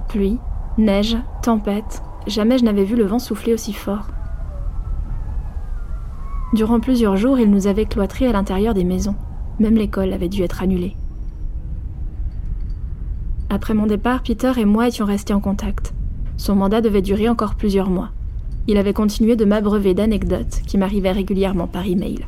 Pluie, 0.08 0.38
neige, 0.78 1.18
tempête. 1.44 2.02
Jamais 2.28 2.58
je 2.58 2.64
n'avais 2.64 2.86
vu 2.86 2.96
le 2.96 3.06
vent 3.06 3.20
souffler 3.20 3.54
aussi 3.54 3.74
fort. 3.74 4.08
Durant 6.56 6.80
plusieurs 6.80 7.18
jours, 7.18 7.38
il 7.38 7.52
nous 7.52 7.68
avait 7.68 7.84
cloîtrés 7.84 8.28
à 8.28 8.32
l'intérieur 8.32 8.74
des 8.74 8.86
maisons. 8.86 9.16
Même 9.60 9.76
l'école 9.76 10.14
avait 10.14 10.30
dû 10.30 10.42
être 10.42 10.64
annulée. 10.64 10.96
Après 13.50 13.74
mon 13.74 13.88
départ, 13.88 14.24
Peter 14.24 14.54
et 14.56 14.64
moi 14.64 14.88
étions 14.88 15.06
restés 15.06 15.34
en 15.34 15.42
contact. 15.42 15.94
Son 16.38 16.56
mandat 16.56 16.80
devait 16.80 17.02
durer 17.02 17.28
encore 17.28 17.56
plusieurs 17.56 17.90
mois. 17.90 18.12
Il 18.68 18.78
avait 18.78 18.94
continué 18.94 19.36
de 19.36 19.44
m'abreuver 19.44 19.94
d'anecdotes 19.94 20.62
qui 20.66 20.78
m'arrivaient 20.78 21.12
régulièrement 21.12 21.68
par 21.68 21.86
email. 21.86 22.26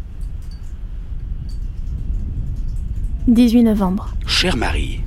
18 3.30 3.64
novembre. 3.64 4.14
Chère 4.26 4.58
Marie, 4.58 5.00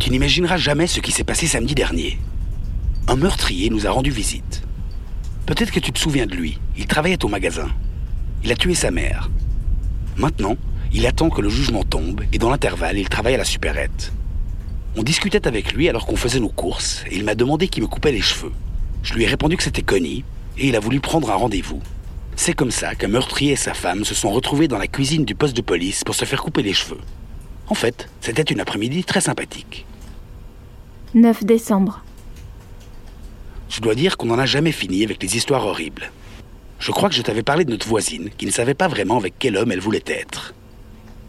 tu 0.00 0.10
n'imagineras 0.10 0.56
jamais 0.56 0.88
ce 0.88 0.98
qui 0.98 1.12
s'est 1.12 1.22
passé 1.22 1.46
samedi 1.46 1.76
dernier. 1.76 2.18
Un 3.06 3.14
meurtrier 3.14 3.70
nous 3.70 3.86
a 3.86 3.92
rendu 3.92 4.10
visite. 4.10 4.64
Peut-être 5.46 5.70
que 5.70 5.78
tu 5.78 5.92
te 5.92 6.00
souviens 6.00 6.26
de 6.26 6.34
lui. 6.34 6.58
Il 6.76 6.88
travaillait 6.88 7.24
au 7.24 7.28
magasin. 7.28 7.68
Il 8.46 8.52
a 8.52 8.54
tué 8.54 8.76
sa 8.76 8.92
mère. 8.92 9.28
Maintenant, 10.16 10.56
il 10.92 11.04
attend 11.08 11.30
que 11.30 11.40
le 11.40 11.48
jugement 11.48 11.82
tombe 11.82 12.22
et 12.32 12.38
dans 12.38 12.48
l'intervalle, 12.48 12.96
il 12.96 13.08
travaille 13.08 13.34
à 13.34 13.38
la 13.38 13.44
supérette. 13.44 14.12
On 14.94 15.02
discutait 15.02 15.48
avec 15.48 15.72
lui 15.72 15.88
alors 15.88 16.06
qu'on 16.06 16.14
faisait 16.14 16.38
nos 16.38 16.48
courses 16.48 17.02
et 17.10 17.16
il 17.16 17.24
m'a 17.24 17.34
demandé 17.34 17.66
qui 17.66 17.80
me 17.80 17.88
coupait 17.88 18.12
les 18.12 18.20
cheveux. 18.20 18.52
Je 19.02 19.14
lui 19.14 19.24
ai 19.24 19.26
répondu 19.26 19.56
que 19.56 19.64
c'était 19.64 19.82
Connie 19.82 20.22
et 20.58 20.68
il 20.68 20.76
a 20.76 20.78
voulu 20.78 21.00
prendre 21.00 21.28
un 21.32 21.34
rendez-vous. 21.34 21.82
C'est 22.36 22.52
comme 22.52 22.70
ça 22.70 22.94
qu'un 22.94 23.08
meurtrier 23.08 23.54
et 23.54 23.56
sa 23.56 23.74
femme 23.74 24.04
se 24.04 24.14
sont 24.14 24.30
retrouvés 24.30 24.68
dans 24.68 24.78
la 24.78 24.86
cuisine 24.86 25.24
du 25.24 25.34
poste 25.34 25.56
de 25.56 25.60
police 25.60 26.04
pour 26.04 26.14
se 26.14 26.24
faire 26.24 26.40
couper 26.40 26.62
les 26.62 26.72
cheveux. 26.72 27.00
En 27.66 27.74
fait, 27.74 28.08
c'était 28.20 28.44
une 28.44 28.60
après-midi 28.60 29.02
très 29.02 29.22
sympathique. 29.22 29.86
9 31.14 31.42
décembre. 31.42 32.04
Je 33.70 33.80
dois 33.80 33.96
dire 33.96 34.16
qu'on 34.16 34.26
n'en 34.26 34.38
a 34.38 34.46
jamais 34.46 34.70
fini 34.70 35.02
avec 35.02 35.20
les 35.20 35.36
histoires 35.36 35.66
horribles. 35.66 36.12
Je 36.78 36.92
crois 36.92 37.08
que 37.08 37.14
je 37.14 37.22
t'avais 37.22 37.42
parlé 37.42 37.64
de 37.64 37.70
notre 37.70 37.88
voisine 37.88 38.30
qui 38.36 38.46
ne 38.46 38.50
savait 38.50 38.74
pas 38.74 38.88
vraiment 38.88 39.16
avec 39.16 39.34
quel 39.38 39.56
homme 39.56 39.72
elle 39.72 39.80
voulait 39.80 40.04
être. 40.06 40.54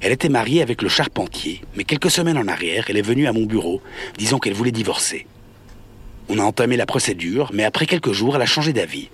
Elle 0.01 0.11
était 0.11 0.29
mariée 0.29 0.61
avec 0.61 0.81
le 0.81 0.89
charpentier, 0.89 1.61
mais 1.75 1.83
quelques 1.83 2.11
semaines 2.11 2.37
en 2.37 2.47
arrière, 2.47 2.85
elle 2.89 2.97
est 2.97 3.01
venue 3.01 3.27
à 3.27 3.33
mon 3.33 3.45
bureau 3.45 3.81
disant 4.17 4.39
qu'elle 4.39 4.53
voulait 4.53 4.71
divorcer. 4.71 5.25
On 6.29 6.39
a 6.39 6.43
entamé 6.43 6.77
la 6.77 6.85
procédure, 6.85 7.49
mais 7.53 7.63
après 7.63 7.85
quelques 7.85 8.11
jours, 8.11 8.35
elle 8.35 8.41
a 8.41 8.47
changé 8.47 8.73
d'avis. 8.73 9.09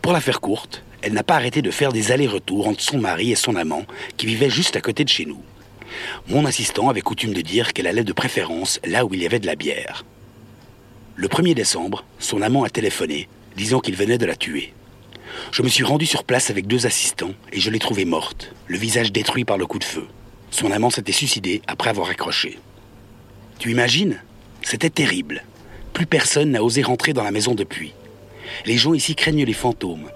Pour 0.00 0.12
la 0.12 0.20
faire 0.20 0.40
courte, 0.40 0.82
elle 1.02 1.12
n'a 1.12 1.22
pas 1.22 1.34
arrêté 1.34 1.60
de 1.60 1.70
faire 1.70 1.92
des 1.92 2.12
allers-retours 2.12 2.68
entre 2.68 2.80
son 2.80 2.98
mari 2.98 3.32
et 3.32 3.36
son 3.36 3.56
amant, 3.56 3.84
qui 4.16 4.26
vivait 4.26 4.48
juste 4.48 4.76
à 4.76 4.80
côté 4.80 5.04
de 5.04 5.08
chez 5.10 5.26
nous. 5.26 5.42
Mon 6.28 6.46
assistant 6.46 6.88
avait 6.88 7.02
coutume 7.02 7.34
de 7.34 7.40
dire 7.40 7.72
qu'elle 7.72 7.86
allait 7.86 8.04
de 8.04 8.12
préférence 8.12 8.80
là 8.84 9.04
où 9.04 9.12
il 9.12 9.22
y 9.22 9.26
avait 9.26 9.40
de 9.40 9.46
la 9.46 9.56
bière. 9.56 10.04
Le 11.16 11.28
1er 11.28 11.54
décembre, 11.54 12.04
son 12.18 12.40
amant 12.42 12.64
a 12.64 12.70
téléphoné, 12.70 13.28
disant 13.56 13.80
qu'il 13.80 13.96
venait 13.96 14.18
de 14.18 14.26
la 14.26 14.36
tuer. 14.36 14.72
Je 15.52 15.62
me 15.62 15.68
suis 15.68 15.84
rendu 15.84 16.06
sur 16.06 16.24
place 16.24 16.50
avec 16.50 16.66
deux 16.66 16.86
assistants 16.86 17.34
et 17.52 17.60
je 17.60 17.70
l'ai 17.70 17.78
trouvée 17.78 18.04
morte, 18.04 18.52
le 18.66 18.78
visage 18.78 19.12
détruit 19.12 19.44
par 19.44 19.58
le 19.58 19.66
coup 19.66 19.78
de 19.78 19.84
feu. 19.84 20.06
Son 20.50 20.70
amant 20.70 20.90
s'était 20.90 21.12
suicidé 21.12 21.62
après 21.66 21.90
avoir 21.90 22.10
accroché. 22.10 22.58
Tu 23.58 23.70
imagines? 23.70 24.20
C'était 24.62 24.90
terrible. 24.90 25.44
Plus 25.92 26.06
personne 26.06 26.50
n'a 26.50 26.62
osé 26.62 26.82
rentrer 26.82 27.12
dans 27.12 27.22
la 27.22 27.30
maison 27.30 27.54
depuis. 27.54 27.92
Les 28.66 28.76
gens 28.76 28.94
ici 28.94 29.14
craignent 29.14 29.44
les 29.44 29.52
fantômes. 29.52 30.08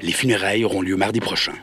Les 0.00 0.12
funérailles 0.12 0.64
auront 0.64 0.82
lieu 0.82 0.96
mardi 0.96 1.20
prochain. 1.20 1.54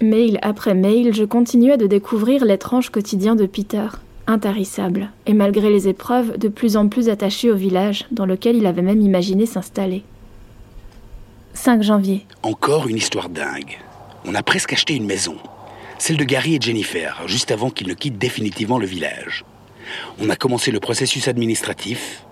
Mail 0.00 0.38
après 0.42 0.74
mail, 0.74 1.14
je 1.14 1.24
continuais 1.24 1.76
de 1.76 1.86
découvrir 1.86 2.44
l'étrange 2.44 2.90
quotidien 2.90 3.36
de 3.36 3.46
Peter, 3.46 3.86
intarissable, 4.26 5.10
et 5.26 5.34
malgré 5.34 5.70
les 5.70 5.86
épreuves, 5.86 6.36
de 6.38 6.48
plus 6.48 6.76
en 6.76 6.88
plus 6.88 7.08
attaché 7.08 7.50
au 7.50 7.56
village, 7.56 8.04
dans 8.10 8.26
lequel 8.26 8.56
il 8.56 8.66
avait 8.66 8.82
même 8.82 9.00
imaginé 9.00 9.46
s'installer. 9.46 10.02
5 11.54 11.82
janvier. 11.82 12.26
Encore 12.42 12.88
une 12.88 12.96
histoire 12.96 13.28
dingue. 13.28 13.78
On 14.24 14.34
a 14.34 14.42
presque 14.42 14.72
acheté 14.72 14.96
une 14.96 15.06
maison. 15.06 15.36
Celle 15.98 16.16
de 16.16 16.24
Gary 16.24 16.56
et 16.56 16.60
Jennifer, 16.60 17.22
juste 17.26 17.52
avant 17.52 17.70
qu'ils 17.70 17.86
ne 17.86 17.94
quittent 17.94 18.18
définitivement 18.18 18.78
le 18.78 18.86
village. 18.86 19.44
On 20.18 20.28
a 20.30 20.36
commencé 20.36 20.72
le 20.72 20.80
processus 20.80 21.28
administratif. 21.28 22.24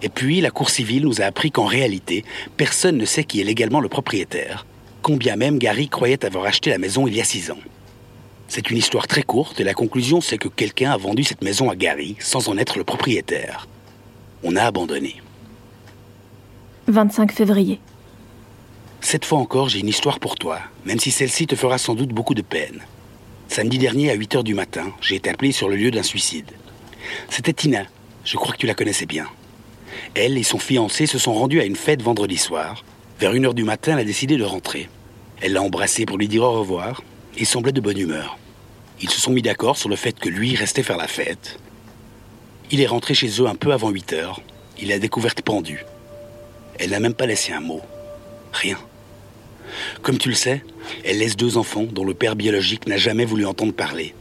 Et 0.00 0.08
puis, 0.08 0.40
la 0.40 0.50
Cour 0.50 0.70
civile 0.70 1.04
nous 1.04 1.20
a 1.20 1.26
appris 1.26 1.50
qu'en 1.50 1.66
réalité, 1.66 2.24
personne 2.56 2.96
ne 2.96 3.04
sait 3.04 3.24
qui 3.24 3.42
est 3.42 3.44
légalement 3.44 3.80
le 3.80 3.90
propriétaire, 3.90 4.64
combien 5.02 5.36
même 5.36 5.58
Gary 5.58 5.88
croyait 5.90 6.24
avoir 6.24 6.46
acheté 6.46 6.70
la 6.70 6.78
maison 6.78 7.06
il 7.06 7.14
y 7.14 7.20
a 7.20 7.24
six 7.24 7.50
ans. 7.50 7.58
C'est 8.48 8.70
une 8.70 8.78
histoire 8.78 9.06
très 9.06 9.22
courte 9.22 9.60
et 9.60 9.64
la 9.64 9.74
conclusion 9.74 10.20
c'est 10.20 10.38
que 10.38 10.48
quelqu'un 10.48 10.92
a 10.92 10.96
vendu 10.96 11.24
cette 11.24 11.42
maison 11.42 11.68
à 11.68 11.76
Gary 11.76 12.16
sans 12.20 12.48
en 12.48 12.56
être 12.56 12.78
le 12.78 12.84
propriétaire. 12.84 13.68
On 14.42 14.56
a 14.56 14.62
abandonné. 14.62 15.16
25 16.86 17.32
février. 17.32 17.80
Cette 19.00 19.24
fois 19.24 19.38
encore, 19.38 19.68
j'ai 19.68 19.80
une 19.80 19.88
histoire 19.88 20.18
pour 20.18 20.36
toi, 20.36 20.58
même 20.84 20.98
si 20.98 21.10
celle-ci 21.10 21.46
te 21.46 21.54
fera 21.54 21.78
sans 21.78 21.94
doute 21.94 22.10
beaucoup 22.10 22.34
de 22.34 22.42
peine. 22.42 22.80
Samedi 23.48 23.78
dernier 23.78 24.10
à 24.10 24.14
8 24.14 24.36
h 24.36 24.42
du 24.42 24.54
matin, 24.54 24.92
j'ai 25.00 25.16
été 25.16 25.30
appelé 25.30 25.52
sur 25.52 25.68
le 25.68 25.76
lieu 25.76 25.90
d'un 25.90 26.02
suicide. 26.02 26.50
C'était 27.30 27.52
Tina, 27.52 27.84
je 28.24 28.36
crois 28.36 28.52
que 28.52 28.58
tu 28.58 28.66
la 28.66 28.74
connaissais 28.74 29.06
bien. 29.06 29.26
Elle 30.14 30.36
et 30.36 30.42
son 30.42 30.58
fiancé 30.58 31.06
se 31.06 31.18
sont 31.18 31.34
rendus 31.34 31.60
à 31.60 31.64
une 31.64 31.76
fête 31.76 32.02
vendredi 32.02 32.36
soir. 32.36 32.84
Vers 33.20 33.32
1 33.32 33.44
heure 33.44 33.54
du 33.54 33.64
matin, 33.64 33.92
elle 33.92 34.00
a 34.00 34.04
décidé 34.04 34.36
de 34.36 34.44
rentrer. 34.44 34.88
Elle 35.40 35.52
l'a 35.52 35.62
embrassé 35.62 36.06
pour 36.06 36.18
lui 36.18 36.28
dire 36.28 36.42
au 36.42 36.52
revoir 36.52 37.02
et 37.36 37.44
semblait 37.44 37.72
de 37.72 37.80
bonne 37.80 37.98
humeur. 37.98 38.38
Ils 39.00 39.10
se 39.10 39.20
sont 39.20 39.30
mis 39.30 39.42
d'accord 39.42 39.76
sur 39.76 39.88
le 39.88 39.96
fait 39.96 40.18
que 40.18 40.28
lui 40.28 40.56
restait 40.56 40.82
faire 40.82 40.96
la 40.96 41.06
fête. 41.06 41.58
Il 42.70 42.80
est 42.80 42.86
rentré 42.86 43.14
chez 43.14 43.28
eux 43.40 43.46
un 43.46 43.54
peu 43.54 43.72
avant 43.72 43.90
8 43.90 44.12
heures. 44.14 44.40
Il 44.80 44.88
l'a 44.88 44.98
découverte 44.98 45.42
pendue. 45.42 45.84
Elle 46.78 46.90
n'a 46.90 47.00
même 47.00 47.14
pas 47.14 47.26
laissé 47.26 47.52
un 47.52 47.60
mot. 47.60 47.80
Rien. 48.56 48.78
Comme 50.02 50.16
tu 50.16 50.30
le 50.30 50.34
sais, 50.34 50.64
elle 51.04 51.18
laisse 51.18 51.36
deux 51.36 51.58
enfants 51.58 51.84
dont 51.90 52.04
le 52.04 52.14
père 52.14 52.36
biologique 52.36 52.86
n'a 52.86 52.96
jamais 52.96 53.26
voulu 53.26 53.44
entendre 53.44 53.74
parler. 53.74 54.14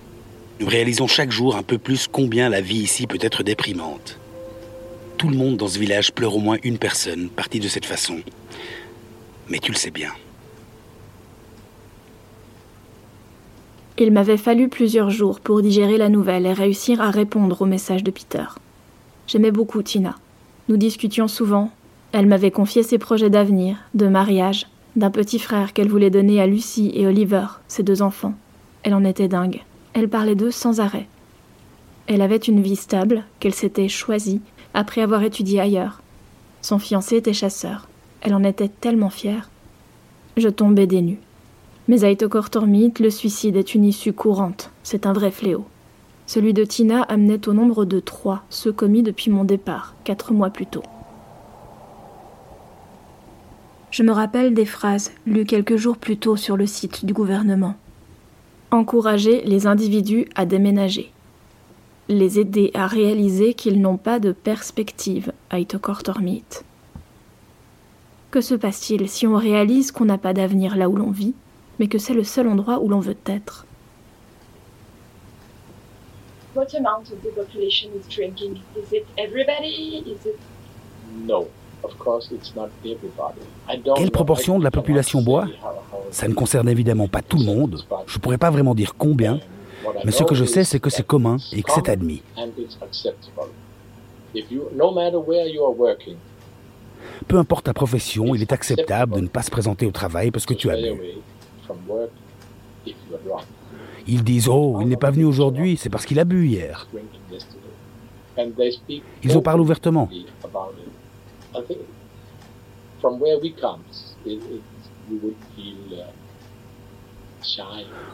Nous 0.59 0.67
réalisons 0.67 1.07
chaque 1.07 1.31
jour 1.31 1.55
un 1.55 1.63
peu 1.63 1.77
plus 1.77 2.07
combien 2.07 2.49
la 2.49 2.59
vie 2.59 2.79
ici 2.79 3.07
peut 3.07 3.17
être 3.21 3.43
déprimante. 3.43 4.19
Tout 5.17 5.29
le 5.29 5.37
monde 5.37 5.55
dans 5.55 5.69
ce 5.69 5.79
village 5.79 6.11
pleure 6.11 6.35
au 6.35 6.39
moins 6.39 6.57
une 6.63 6.77
personne 6.77 7.29
partie 7.29 7.61
de 7.61 7.69
cette 7.69 7.85
façon. 7.85 8.17
Mais 9.49 9.59
tu 9.59 9.71
le 9.71 9.77
sais 9.77 9.91
bien. 9.91 10.11
Il 13.97 14.11
m'avait 14.11 14.37
fallu 14.37 14.67
plusieurs 14.67 15.09
jours 15.09 15.39
pour 15.39 15.61
digérer 15.61 15.97
la 15.97 16.09
nouvelle 16.09 16.45
et 16.45 16.51
réussir 16.51 16.99
à 16.99 17.11
répondre 17.11 17.61
au 17.61 17.65
message 17.65 18.03
de 18.03 18.11
Peter. 18.11 18.43
J'aimais 19.27 19.51
beaucoup 19.51 19.81
Tina. 19.81 20.15
Nous 20.67 20.75
discutions 20.75 21.29
souvent. 21.29 21.71
Elle 22.17 22.27
m'avait 22.27 22.49
confié 22.49 22.81
ses 22.81 22.97
projets 22.97 23.29
d'avenir, 23.29 23.75
de 23.93 24.07
mariage, 24.07 24.67
d'un 24.95 25.11
petit 25.11 25.37
frère 25.37 25.73
qu'elle 25.73 25.89
voulait 25.89 26.09
donner 26.09 26.39
à 26.39 26.47
Lucie 26.47 26.89
et 26.93 27.05
Oliver, 27.05 27.45
ses 27.67 27.83
deux 27.83 28.01
enfants. 28.01 28.35
Elle 28.83 28.93
en 28.93 29.03
était 29.03 29.27
dingue. 29.27 29.63
Elle 29.91 30.07
parlait 30.07 30.35
d'eux 30.35 30.49
sans 30.49 30.79
arrêt. 30.79 31.09
Elle 32.07 32.21
avait 32.21 32.37
une 32.37 32.61
vie 32.61 32.77
stable, 32.77 33.25
qu'elle 33.41 33.53
s'était 33.53 33.89
choisie, 33.89 34.39
après 34.73 35.01
avoir 35.01 35.23
étudié 35.23 35.59
ailleurs. 35.59 36.01
Son 36.61 36.79
fiancé 36.79 37.17
était 37.17 37.33
chasseur. 37.33 37.89
Elle 38.21 38.33
en 38.33 38.45
était 38.45 38.69
tellement 38.69 39.09
fière. 39.09 39.49
Je 40.37 40.47
tombais 40.47 40.87
des 40.87 41.01
nues. 41.01 41.19
Mais 41.89 42.05
à 42.05 42.11
Itokortormit, 42.11 42.93
le 43.01 43.09
suicide 43.09 43.57
est 43.57 43.75
une 43.75 43.83
issue 43.83 44.13
courante. 44.13 44.71
C'est 44.83 45.05
un 45.05 45.11
vrai 45.11 45.31
fléau. 45.31 45.65
Celui 46.27 46.53
de 46.53 46.63
Tina 46.63 47.01
amenait 47.01 47.49
au 47.49 47.51
nombre 47.51 47.83
de 47.83 47.99
trois 47.99 48.43
ceux 48.49 48.71
commis 48.71 49.03
depuis 49.03 49.31
mon 49.31 49.43
départ, 49.43 49.95
quatre 50.05 50.31
mois 50.31 50.49
plus 50.49 50.65
tôt. 50.65 50.83
Je 53.95 54.03
me 54.03 54.11
rappelle 54.11 54.53
des 54.53 54.65
phrases 54.65 55.13
lues 55.25 55.45
quelques 55.45 55.77
jours 55.77 55.95
plus 55.95 56.17
tôt 56.17 56.35
sur 56.35 56.57
le 56.57 56.67
site 56.67 57.05
du 57.05 57.13
gouvernement. 57.13 57.75
Encourager 58.69 59.41
les 59.45 59.67
individus 59.67 60.27
à 60.35 60.45
déménager. 60.45 61.13
Les 62.09 62.37
aider 62.37 62.71
à 62.73 62.87
réaliser 62.87 63.53
qu'ils 63.53 63.79
n'ont 63.79 63.95
pas 63.95 64.19
de 64.19 64.33
perspective 64.33 65.31
à 65.49 65.59
Itokortormit. 65.59 66.43
Que 68.31 68.41
se 68.41 68.53
passe-t-il 68.53 69.07
si 69.07 69.27
on 69.27 69.37
réalise 69.37 69.93
qu'on 69.93 70.03
n'a 70.03 70.17
pas 70.17 70.33
d'avenir 70.33 70.75
là 70.75 70.89
où 70.89 70.97
l'on 70.97 71.11
vit, 71.11 71.33
mais 71.79 71.87
que 71.87 71.97
c'est 71.97 72.13
le 72.13 72.25
seul 72.25 72.49
endroit 72.49 72.79
où 72.81 72.89
l'on 72.89 72.99
veut 72.99 73.15
être? 73.25 73.65
What 76.53 76.75
amount 76.75 77.13
of 77.13 77.21
the 77.23 77.33
population 77.33 77.91
is 77.97 78.13
drinking? 78.13 78.59
Is 78.75 78.91
it 78.91 79.05
everybody? 79.17 80.03
Is 80.05 80.27
it 80.27 80.35
No. 81.25 81.47
Quelle 83.95 84.11
proportion 84.11 84.59
de 84.59 84.63
la 84.63 84.71
population 84.71 85.21
boit 85.21 85.45
Ça 86.11 86.27
ne 86.27 86.33
concerne 86.33 86.69
évidemment 86.69 87.07
pas 87.07 87.21
tout 87.21 87.37
le 87.37 87.45
monde. 87.45 87.83
Je 88.07 88.17
ne 88.17 88.21
pourrais 88.21 88.37
pas 88.37 88.49
vraiment 88.49 88.75
dire 88.75 88.95
combien, 88.97 89.39
mais 90.03 90.11
ce 90.11 90.23
que 90.23 90.35
je 90.35 90.45
sais, 90.45 90.63
c'est 90.63 90.79
que 90.79 90.89
c'est 90.89 91.05
commun 91.05 91.37
et 91.51 91.61
que 91.63 91.71
c'est 91.71 91.89
admis. 91.89 92.21
Peu 97.27 97.37
importe 97.37 97.65
ta 97.65 97.73
profession, 97.73 98.35
il 98.35 98.41
est 98.41 98.51
acceptable 98.51 99.15
de 99.15 99.21
ne 99.21 99.27
pas 99.27 99.41
se 99.41 99.51
présenter 99.51 99.85
au 99.85 99.91
travail 99.91 100.31
parce 100.31 100.45
que 100.45 100.53
tu 100.53 100.69
as 100.69 100.75
bu. 100.75 101.01
Ils 104.07 104.23
disent 104.23 104.47
Oh, 104.49 104.79
il 104.81 104.87
n'est 104.87 104.97
pas 104.97 105.11
venu 105.11 105.25
aujourd'hui, 105.25 105.77
c'est 105.77 105.89
parce 105.89 106.05
qu'il 106.05 106.19
a 106.19 106.25
bu 106.25 106.47
hier. 106.47 106.87
Ils 109.23 109.37
en 109.37 109.41
parlent 109.41 109.61
ouvertement. 109.61 110.09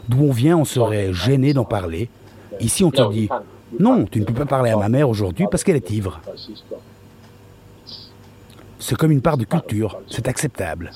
D'où 0.09 0.23
on 0.23 0.31
vient, 0.31 0.57
on 0.57 0.65
serait 0.65 1.13
gêné 1.13 1.53
d'en 1.53 1.65
parler. 1.65 2.09
Ici, 2.59 2.83
on 2.83 2.91
te 2.91 3.11
dit 3.11 3.29
Non, 3.79 4.05
tu 4.05 4.19
ne 4.19 4.25
peux 4.25 4.33
pas 4.33 4.45
parler 4.45 4.71
à 4.71 4.77
ma 4.77 4.89
mère 4.89 5.09
aujourd'hui 5.09 5.45
parce 5.49 5.63
qu'elle 5.63 5.77
est 5.77 5.91
ivre. 5.91 6.19
C'est 8.79 8.97
comme 8.97 9.11
une 9.11 9.21
part 9.21 9.37
de 9.37 9.45
culture, 9.45 10.01
c'est 10.07 10.27
acceptable. 10.27 10.91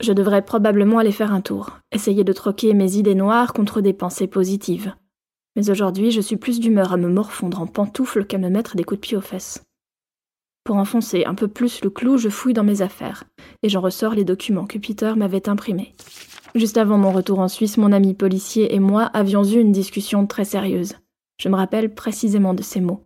Je 0.00 0.12
devrais 0.12 0.42
probablement 0.42 0.98
aller 0.98 1.12
faire 1.12 1.32
un 1.32 1.40
tour, 1.40 1.78
essayer 1.92 2.24
de 2.24 2.32
troquer 2.32 2.74
mes 2.74 2.96
idées 2.96 3.14
noires 3.14 3.52
contre 3.52 3.80
des 3.80 3.92
pensées 3.92 4.26
positives. 4.26 4.94
Mais 5.56 5.70
aujourd'hui, 5.70 6.10
je 6.10 6.20
suis 6.20 6.36
plus 6.36 6.58
d'humeur 6.58 6.92
à 6.92 6.96
me 6.96 7.08
morfondre 7.08 7.60
en 7.60 7.66
pantoufles 7.66 8.24
qu'à 8.24 8.38
me 8.38 8.48
mettre 8.48 8.76
des 8.76 8.82
coups 8.82 9.00
de 9.00 9.06
pied 9.06 9.16
aux 9.16 9.20
fesses. 9.20 9.62
Pour 10.64 10.76
enfoncer 10.76 11.24
un 11.26 11.34
peu 11.34 11.46
plus 11.46 11.82
le 11.82 11.90
clou, 11.90 12.16
je 12.16 12.30
fouille 12.30 12.54
dans 12.54 12.64
mes 12.64 12.80
affaires, 12.80 13.24
et 13.62 13.68
j'en 13.68 13.82
ressors 13.82 14.14
les 14.14 14.24
documents 14.24 14.64
que 14.64 14.78
Peter 14.78 15.12
m'avait 15.14 15.48
imprimés. 15.50 15.94
Juste 16.54 16.78
avant 16.78 16.96
mon 16.96 17.12
retour 17.12 17.40
en 17.40 17.48
Suisse, 17.48 17.76
mon 17.76 17.92
ami 17.92 18.14
policier 18.14 18.74
et 18.74 18.80
moi 18.80 19.02
avions 19.02 19.44
eu 19.44 19.60
une 19.60 19.72
discussion 19.72 20.26
très 20.26 20.46
sérieuse. 20.46 20.94
Je 21.38 21.50
me 21.50 21.56
rappelle 21.56 21.94
précisément 21.94 22.54
de 22.54 22.62
ces 22.62 22.80
mots. 22.80 23.04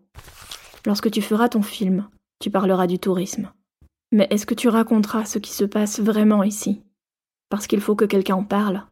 Lorsque 0.86 1.10
tu 1.10 1.20
feras 1.20 1.48
ton 1.48 1.62
film, 1.62 2.08
tu 2.40 2.50
parleras 2.50 2.86
du 2.86 3.00
tourisme. 3.00 3.50
Mais 4.12 4.28
est-ce 4.30 4.46
que 4.46 4.54
tu 4.54 4.68
raconteras 4.68 5.24
ce 5.24 5.38
qui 5.38 5.52
se 5.52 5.64
passe 5.64 5.98
vraiment 5.98 6.44
ici? 6.44 6.82
Parce 7.48 7.66
qu'il 7.66 7.80
faut 7.80 7.96
que 7.96 8.04
quelqu'un 8.04 8.36
en 8.36 8.44
parle. 8.44 8.84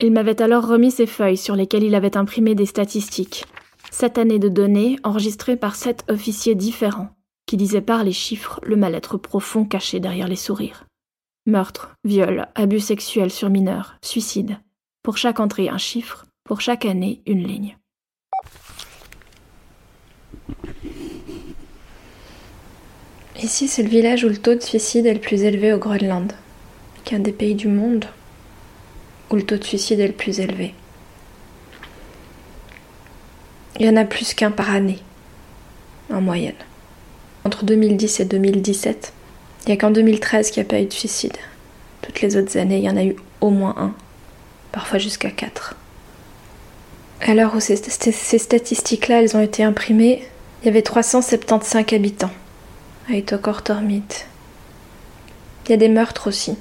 Il 0.00 0.12
m'avait 0.12 0.42
alors 0.42 0.66
remis 0.66 0.90
ces 0.90 1.06
feuilles 1.06 1.36
sur 1.36 1.54
lesquelles 1.54 1.84
il 1.84 1.94
avait 1.94 2.16
imprimé 2.16 2.56
des 2.56 2.66
statistiques. 2.66 3.44
Sept 3.92 4.18
années 4.18 4.40
de 4.40 4.48
données 4.48 4.98
enregistrées 5.04 5.56
par 5.56 5.76
sept 5.76 6.04
officiers 6.08 6.56
différents, 6.56 7.10
qui 7.46 7.56
disaient 7.56 7.80
par 7.80 8.04
les 8.04 8.12
chiffres 8.12 8.60
le 8.62 8.76
mal-être 8.76 9.18
profond 9.18 9.64
caché 9.64 10.00
derrière 10.00 10.28
les 10.28 10.36
sourires. 10.36 10.86
Meurtre, 11.46 11.94
viol, 12.04 12.48
abus 12.54 12.80
sexuels 12.80 13.30
sur 13.30 13.50
mineurs, 13.50 13.96
suicide. 14.02 14.58
Pour 15.02 15.18
chaque 15.18 15.40
entrée 15.40 15.68
un 15.68 15.78
chiffre, 15.78 16.24
pour 16.44 16.60
chaque 16.60 16.86
année 16.86 17.20
une 17.26 17.46
ligne. 17.46 17.76
Ici, 23.42 23.68
c'est 23.68 23.82
le 23.82 23.90
village 23.90 24.24
où 24.24 24.28
le 24.28 24.38
taux 24.38 24.54
de 24.54 24.60
suicide 24.60 25.04
est 25.04 25.14
le 25.14 25.20
plus 25.20 25.42
élevé 25.42 25.72
au 25.74 25.78
Groenland, 25.78 26.32
qu'un 27.04 27.18
des 27.18 27.32
pays 27.32 27.54
du 27.54 27.68
monde 27.68 28.06
où 29.30 29.36
le 29.36 29.44
taux 29.44 29.56
de 29.56 29.64
suicide 29.64 30.00
est 30.00 30.06
le 30.06 30.14
plus 30.14 30.40
élevé. 30.40 30.72
Il 33.78 33.86
y 33.86 33.88
en 33.88 33.96
a 33.96 34.04
plus 34.04 34.32
qu'un 34.34 34.50
par 34.50 34.70
année, 34.70 35.00
en 36.10 36.20
moyenne. 36.20 36.54
Entre 37.44 37.64
2010 37.64 38.20
et 38.20 38.24
2017, 38.24 39.12
il 39.66 39.68
n'y 39.68 39.74
a 39.74 39.76
qu'en 39.76 39.90
2013 39.90 40.50
qu'il 40.50 40.62
n'y 40.62 40.66
a 40.66 40.70
pas 40.70 40.80
eu 40.80 40.86
de 40.86 40.92
suicide. 40.92 41.36
Toutes 42.00 42.22
les 42.22 42.36
autres 42.36 42.56
années, 42.56 42.78
il 42.78 42.84
y 42.84 42.90
en 42.90 42.96
a 42.96 43.04
eu 43.04 43.16
au 43.40 43.50
moins 43.50 43.74
un, 43.78 43.92
parfois 44.72 44.98
jusqu'à 44.98 45.30
quatre. 45.30 45.76
À 47.20 47.34
l'heure 47.34 47.54
où 47.54 47.60
ces, 47.60 47.76
statistiques-là, 47.76 49.22
elles 49.22 49.36
ont 49.36 49.40
été 49.40 49.62
imprimées, 49.62 50.26
il 50.62 50.66
y 50.66 50.68
avait 50.68 50.82
375 50.82 51.92
habitants 51.92 52.30
à 53.10 53.12
Itokortormit. 53.14 54.02
Il 55.66 55.70
y 55.70 55.74
a 55.74 55.78
des 55.78 55.88
meurtres 55.88 56.28
aussi, 56.28 56.56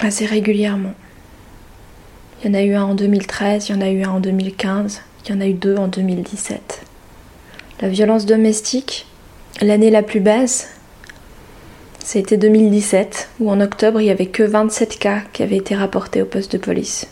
assez 0.00 0.26
régulièrement. 0.26 0.94
Il 2.42 2.48
y 2.48 2.50
en 2.50 2.54
a 2.54 2.62
eu 2.62 2.74
un 2.74 2.84
en 2.84 2.94
2013, 2.94 3.68
il 3.68 3.74
y 3.74 3.78
en 3.78 3.80
a 3.80 3.90
eu 3.90 4.02
un 4.04 4.10
en 4.10 4.20
2015, 4.20 5.02
il 5.24 5.32
y 5.32 5.36
en 5.36 5.40
a 5.40 5.46
eu 5.46 5.54
deux 5.54 5.76
en 5.76 5.88
2017. 5.88 6.87
La 7.80 7.88
violence 7.88 8.26
domestique, 8.26 9.06
l'année 9.60 9.90
la 9.90 10.02
plus 10.02 10.18
basse, 10.18 10.68
c'était 12.04 12.36
2017, 12.36 13.28
où 13.38 13.50
en 13.50 13.60
octobre 13.60 14.00
il 14.00 14.04
n'y 14.04 14.10
avait 14.10 14.26
que 14.26 14.42
27 14.42 14.98
cas 14.98 15.20
qui 15.32 15.44
avaient 15.44 15.58
été 15.58 15.76
rapportés 15.76 16.20
au 16.20 16.26
poste 16.26 16.50
de 16.52 16.58
police. 16.58 17.06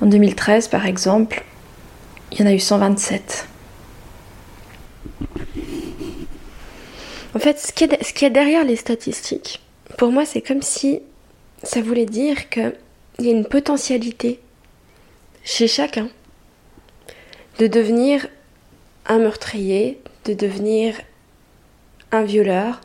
En 0.00 0.06
2013, 0.06 0.66
par 0.68 0.86
exemple, 0.86 1.44
il 2.32 2.40
y 2.40 2.42
en 2.42 2.46
a 2.46 2.54
eu 2.54 2.58
127. 2.58 3.46
En 7.34 7.38
fait, 7.38 7.60
ce 7.60 7.72
qu'il 7.72 7.88
y, 8.22 8.24
a 8.24 8.30
derrière 8.30 8.64
les 8.64 8.74
statistiques, 8.74 9.60
pour 9.96 10.10
moi, 10.10 10.24
c'est 10.24 10.42
comme 10.42 10.62
si 10.62 11.00
ça 11.62 11.80
voulait 11.82 12.06
dire 12.06 12.48
qu'il 12.48 12.74
y 13.20 13.28
a 13.28 13.32
une 13.32 13.44
potentialité 13.44 14.40
chez 15.44 15.68
chacun 15.68 16.08
de 17.60 17.68
devenir 17.68 18.26
un 19.08 19.18
meurtrier, 19.18 20.00
de 20.24 20.34
devenir 20.34 20.94
un 22.12 22.22
violeur 22.22 22.80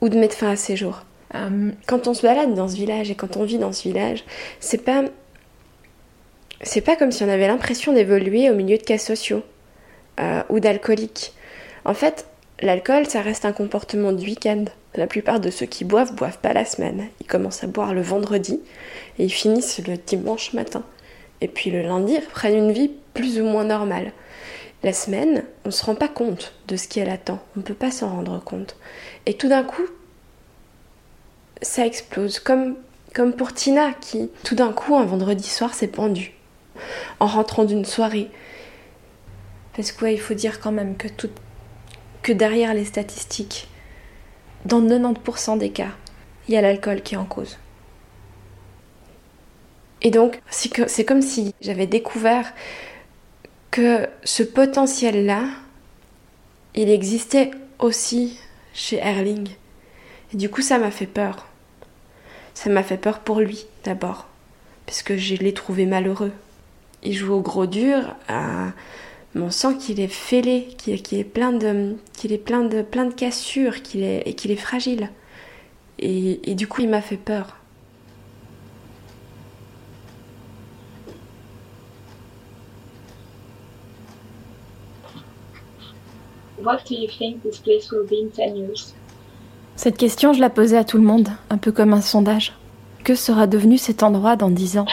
ou 0.00 0.08
de 0.08 0.18
mettre 0.18 0.36
fin 0.36 0.50
à 0.50 0.56
ses 0.56 0.76
jours. 0.76 1.02
Euh, 1.34 1.70
quand 1.86 2.06
on 2.06 2.14
se 2.14 2.22
balade 2.22 2.54
dans 2.54 2.68
ce 2.68 2.76
village 2.76 3.10
et 3.10 3.14
quand 3.14 3.36
on 3.36 3.44
vit 3.44 3.58
dans 3.58 3.72
ce 3.72 3.82
village, 3.82 4.24
c'est 4.60 4.84
pas 4.84 5.04
c'est 6.62 6.80
pas 6.80 6.96
comme 6.96 7.12
si 7.12 7.22
on 7.22 7.28
avait 7.28 7.48
l'impression 7.48 7.92
d'évoluer 7.92 8.48
au 8.48 8.54
milieu 8.54 8.78
de 8.78 8.82
cas 8.82 8.98
sociaux 8.98 9.42
euh, 10.20 10.42
ou 10.48 10.60
d'alcooliques. 10.60 11.32
En 11.84 11.92
fait, 11.92 12.26
l'alcool, 12.60 13.06
ça 13.06 13.20
reste 13.20 13.44
un 13.44 13.52
comportement 13.52 14.12
du 14.12 14.24
week-end. 14.24 14.64
La 14.94 15.06
plupart 15.06 15.40
de 15.40 15.50
ceux 15.50 15.66
qui 15.66 15.84
boivent 15.84 16.14
boivent 16.14 16.38
pas 16.38 16.52
la 16.52 16.64
semaine. 16.64 17.08
Ils 17.20 17.26
commencent 17.26 17.64
à 17.64 17.66
boire 17.66 17.92
le 17.92 18.00
vendredi 18.00 18.60
et 19.18 19.24
ils 19.24 19.32
finissent 19.32 19.86
le 19.86 19.96
dimanche 19.96 20.52
matin. 20.54 20.84
Et 21.40 21.48
puis 21.48 21.70
le 21.70 21.82
lundi, 21.82 22.14
ils 22.14 22.24
reprennent 22.24 22.56
une 22.56 22.72
vie 22.72 22.92
plus 23.12 23.40
ou 23.40 23.44
moins 23.44 23.64
normale. 23.64 24.12
La 24.84 24.92
semaine, 24.92 25.44
on 25.64 25.68
ne 25.68 25.72
se 25.72 25.82
rend 25.82 25.94
pas 25.94 26.08
compte 26.08 26.52
de 26.68 26.76
ce 26.76 26.88
qui 26.88 27.00
est 27.00 27.06
latent. 27.06 27.30
On 27.56 27.60
ne 27.60 27.62
peut 27.62 27.72
pas 27.72 27.90
s'en 27.90 28.10
rendre 28.10 28.38
compte. 28.44 28.76
Et 29.24 29.32
tout 29.32 29.48
d'un 29.48 29.64
coup, 29.64 29.86
ça 31.62 31.86
explose. 31.86 32.38
Comme, 32.38 32.76
comme 33.14 33.32
pour 33.32 33.54
Tina, 33.54 33.94
qui 33.94 34.30
tout 34.44 34.54
d'un 34.54 34.74
coup, 34.74 34.94
un 34.94 35.06
vendredi 35.06 35.48
soir, 35.48 35.72
s'est 35.72 35.88
pendue. 35.88 36.34
En 37.18 37.26
rentrant 37.26 37.64
d'une 37.64 37.86
soirée. 37.86 38.28
Parce 39.74 39.90
que, 39.90 40.04
il 40.04 40.20
faut 40.20 40.34
dire 40.34 40.60
quand 40.60 40.72
même 40.72 40.98
que, 40.98 41.08
tout, 41.08 41.30
que 42.20 42.32
derrière 42.32 42.74
les 42.74 42.84
statistiques, 42.84 43.68
dans 44.66 44.82
90% 44.82 45.56
des 45.56 45.70
cas, 45.70 45.92
il 46.46 46.52
y 46.52 46.58
a 46.58 46.60
l'alcool 46.60 47.00
qui 47.00 47.14
est 47.14 47.18
en 47.18 47.24
cause. 47.24 47.56
Et 50.02 50.10
donc, 50.10 50.42
c'est 50.50 51.06
comme 51.06 51.22
si 51.22 51.54
j'avais 51.62 51.86
découvert 51.86 52.52
que 53.74 54.06
ce 54.22 54.44
potentiel-là, 54.44 55.48
il 56.76 56.88
existait 56.90 57.50
aussi 57.80 58.38
chez 58.72 58.98
Erling. 58.98 59.48
Et 60.32 60.36
du 60.36 60.48
coup, 60.48 60.62
ça 60.62 60.78
m'a 60.78 60.92
fait 60.92 61.08
peur. 61.08 61.48
Ça 62.54 62.70
m'a 62.70 62.84
fait 62.84 62.98
peur 62.98 63.18
pour 63.18 63.40
lui, 63.40 63.66
d'abord. 63.82 64.28
Parce 64.86 65.02
que 65.02 65.16
je 65.16 65.34
l'ai 65.34 65.52
trouvé 65.52 65.86
malheureux. 65.86 66.30
Il 67.02 67.14
joue 67.14 67.34
au 67.34 67.40
gros 67.40 67.66
dur, 67.66 68.14
à... 68.28 68.68
on 69.34 69.50
sent 69.50 69.76
qu'il 69.80 69.98
est 69.98 70.06
fêlé, 70.06 70.68
qu'il 70.78 71.18
est 71.18 71.24
plein 71.24 71.50
de, 71.50 71.96
qu'il 72.12 72.32
est 72.32 72.38
plein 72.38 72.62
de, 72.62 72.80
plein 72.80 73.06
de 73.06 73.12
cassures, 73.12 73.82
qu'il 73.82 74.04
est, 74.04 74.22
et 74.24 74.34
qu'il 74.34 74.52
est 74.52 74.56
fragile. 74.56 75.10
Et 75.98 76.54
du 76.54 76.68
coup, 76.68 76.82
il 76.82 76.88
m'a 76.88 77.02
fait 77.02 77.16
peur. 77.16 77.56
What 86.62 86.78
do 86.88 86.94
you 86.94 87.08
think 87.08 87.42
this 87.42 87.58
place 87.58 87.90
will 87.90 88.06
be 88.06 88.22
in 88.22 88.30
10 88.30 88.56
years? 88.56 88.94
Cette 89.76 89.96
question, 89.96 90.32
je 90.32 90.40
la 90.40 90.50
posais 90.50 90.76
à 90.76 90.84
tout 90.84 90.98
le 90.98 91.04
monde, 91.04 91.28
un 91.50 91.58
peu 91.58 91.72
comme 91.72 91.92
un 91.92 92.00
sondage. 92.00 92.52
Que 93.02 93.14
sera 93.14 93.46
devenu 93.46 93.76
cet 93.76 94.02
endroit 94.02 94.36
dans 94.36 94.50
dix 94.50 94.78
ans? 94.78 94.86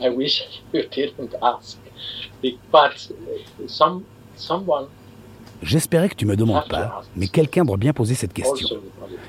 I 0.00 0.08
wish 0.08 0.42
you 0.72 0.82
didn't 0.94 1.34
ask. 1.40 1.78
But 2.42 3.12
some, 3.68 4.02
someone 4.36 4.86
J'espérais 5.62 6.08
que 6.08 6.16
tu 6.16 6.26
me 6.26 6.34
demandes 6.34 6.66
pas, 6.68 7.02
mais 7.14 7.28
quelqu'un 7.28 7.64
doit 7.64 7.76
bien 7.76 7.92
poser 7.92 8.14
cette 8.14 8.32
question. 8.32 8.80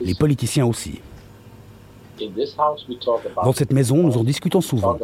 Les 0.02 0.15
politiciens 0.15 0.65
aussi. 0.65 0.99
in 2.21 2.34
this 2.34 2.56
house 2.58 2.86
we 2.88 2.97
talk 2.97 3.26
about 3.26 3.45
Dans 3.45 3.54
cette 3.54 3.71
maison, 3.71 3.97
nous 3.97 4.17
en 4.17 4.23
discutons 4.23 4.62
souvent. 4.62 4.97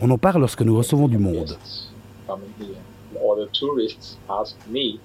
On 0.00 0.10
en 0.10 0.18
parle 0.18 0.40
lorsque 0.40 0.62
nous 0.62 0.76
recevons 0.76 1.08
du 1.08 1.18
monde. 1.18 1.56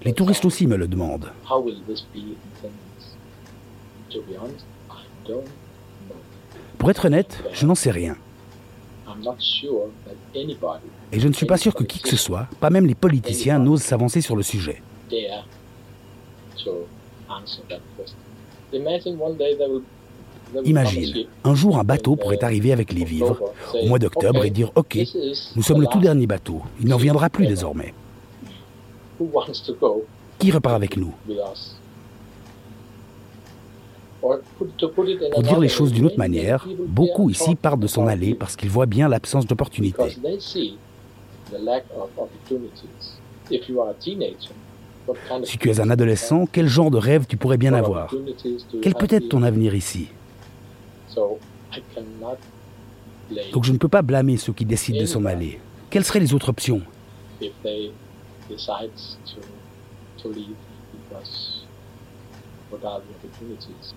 Les 0.03 0.13
touristes 0.13 0.45
aussi 0.45 0.67
me 0.67 0.75
le 0.75 0.87
demandent. 0.87 1.31
how 1.49 1.61
will 1.61 1.77
this 1.87 2.01
be 2.13 2.19
in 2.19 2.35
10 2.61 2.69
years? 2.69 3.17
To 4.11 4.21
be 4.21 4.37
honest, 4.37 4.65
I 4.89 5.03
don't 5.27 5.43
know. 5.43 6.15
Pour 6.77 6.89
être 6.89 7.05
honnête, 7.05 7.43
je 7.53 7.65
n'en 7.65 7.75
sais 7.75 7.91
rien. 7.91 8.15
Et 11.11 11.19
je 11.19 11.27
ne 11.27 11.33
suis 11.33 11.45
pas 11.45 11.57
sûr 11.57 11.73
que 11.73 11.83
qui 11.83 11.99
que 11.99 12.09
ce 12.09 12.15
soit, 12.15 12.47
pas 12.59 12.69
même 12.69 12.85
les 12.85 12.95
politiciens, 12.95 13.59
n'ose 13.59 13.81
s'avancer 13.81 14.21
sur 14.21 14.35
le 14.35 14.43
sujet. 14.43 14.81
Imagine 20.63 21.25
un 21.43 21.55
jour 21.55 21.77
un 21.77 21.83
bateau 21.83 22.15
pourrait 22.15 22.43
arriver 22.43 22.73
avec 22.73 22.93
les 22.93 23.05
vivres 23.05 23.39
au 23.73 23.87
mois 23.87 23.99
d'octobre 23.99 24.43
et 24.43 24.49
dire 24.49 24.71
Ok, 24.75 24.97
nous 25.55 25.63
sommes 25.63 25.81
le 25.81 25.87
tout 25.87 25.99
dernier 25.99 26.27
bateau, 26.27 26.61
il 26.81 26.87
n'en 26.87 26.97
viendra 26.97 27.29
plus 27.29 27.47
désormais. 27.47 27.93
Qui 30.39 30.51
repart 30.51 30.75
avec 30.75 30.97
nous? 30.97 31.13
Pour 34.19 35.43
dire 35.43 35.59
les 35.59 35.69
choses 35.69 35.91
d'une 35.91 36.05
autre 36.05 36.17
manière, 36.17 36.67
beaucoup 36.87 37.29
ici 37.29 37.55
partent 37.55 37.79
de 37.79 37.87
s'en 37.87 38.07
aller 38.07 38.35
parce 38.35 38.55
qu'ils 38.55 38.69
voient 38.69 38.85
bien 38.85 39.09
l'absence 39.09 39.47
d'opportunités. 39.47 40.17
Si 45.43 45.57
tu 45.57 45.69
es 45.69 45.79
un 45.79 45.89
adolescent, 45.89 46.45
quel 46.51 46.67
genre 46.67 46.91
de 46.91 46.97
rêve 46.97 47.25
tu 47.27 47.35
pourrais 47.35 47.57
bien 47.57 47.73
avoir? 47.73 48.13
Quel 48.81 48.93
peut 48.93 49.07
être 49.09 49.29
ton 49.29 49.41
avenir 49.41 49.73
ici? 49.73 50.09
Donc 53.51 53.63
je 53.63 53.71
ne 53.71 53.77
peux 53.77 53.87
pas 53.87 54.01
blâmer 54.03 54.37
ceux 54.37 54.53
qui 54.53 54.65
décident 54.65 54.99
de 55.01 55.05
s'en 55.05 55.25
aller. 55.25 55.59
Quelles 55.89 56.05
seraient 56.05 56.19
les 56.19 56.33
autres 56.33 56.49
options? 56.49 56.81
If 58.51 58.65
they 58.67 58.87
decide 58.87 58.91
to 59.25 59.41
to 60.21 60.27
leave 60.27 60.57
because 60.91 61.63
what 62.69 62.83
are 62.83 62.99
the 62.99 63.15
opportunities? 63.15 63.93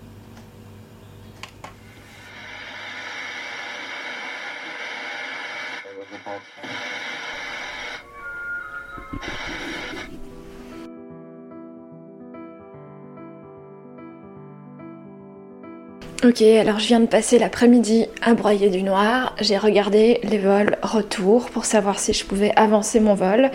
Ok, 16.25 16.41
alors 16.41 16.79
je 16.79 16.87
viens 16.87 17.01
de 17.01 17.07
passer 17.07 17.39
l'après-midi 17.39 18.07
à 18.23 18.33
broyer 18.33 18.71
du 18.71 18.83
noir. 18.83 19.37
J'ai 19.41 19.59
regardé 19.59 20.21
les 20.23 20.39
vols 20.39 20.79
retour 20.83 21.51
pour 21.51 21.67
savoir 21.67 21.99
si 21.99 22.15
je 22.15 22.25
pouvais 22.25 22.51
avancer 22.57 22.99
mon 22.99 23.15
vol. 23.15 23.51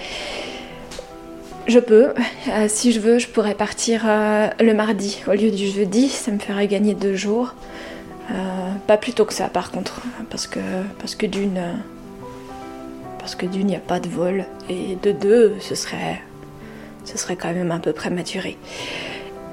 Je 1.70 1.78
peux. 1.78 2.14
Euh, 2.48 2.66
si 2.68 2.92
je 2.92 3.00
veux, 3.00 3.20
je 3.20 3.28
pourrais 3.28 3.54
partir 3.54 4.02
euh, 4.08 4.48
le 4.60 4.74
mardi 4.74 5.22
au 5.28 5.34
lieu 5.34 5.52
du 5.52 5.68
jeudi. 5.68 6.10
Ça 6.10 6.32
me 6.32 6.40
ferait 6.40 6.68
gagner 6.68 6.96
deux 6.96 7.16
jours. 7.16 7.54
Euh, 8.32 8.34
pas 8.88 8.98
plus 8.98 9.14
tôt 9.14 9.24
que 9.24 9.36
ça, 9.36 9.50
par 9.50 9.70
contre, 9.70 10.02
parce 10.32 10.48
que 10.48 11.26
d'une 11.28 11.62
parce 13.20 13.36
que 13.36 13.46
d'une, 13.46 13.62
il 13.62 13.68
n'y 13.68 13.76
a 13.76 13.80
pas 13.80 14.00
de 14.00 14.10
vol 14.10 14.46
et 14.68 14.98
de 15.04 15.12
deux, 15.12 15.58
ce 15.60 15.76
serait 15.76 16.20
ce 17.06 17.20
serait 17.20 17.36
quand 17.36 17.54
même 17.54 17.72
un 17.72 17.80
peu 17.80 17.94
prématuré. 17.94 18.58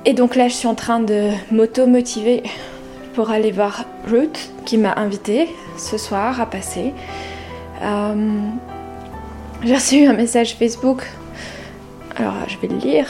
Et 0.06 0.14
donc 0.14 0.36
là, 0.36 0.48
je 0.48 0.54
suis 0.54 0.68
en 0.68 0.74
train 0.74 1.00
de 1.00 1.28
m'auto-motiver 1.50 2.44
pour 3.14 3.28
aller 3.28 3.52
voir 3.52 3.84
Ruth 4.08 4.52
qui 4.64 4.78
m'a 4.78 4.94
invité 4.94 5.48
ce 5.76 5.98
soir 5.98 6.40
à 6.40 6.46
passer. 6.46 6.94
J'ai 9.64 9.74
reçu 9.74 10.06
un 10.06 10.14
message 10.14 10.54
Facebook. 10.54 11.02
Alors 12.16 12.34
je 12.48 12.56
vais 12.58 12.68
le 12.68 12.76
lire. 12.76 13.06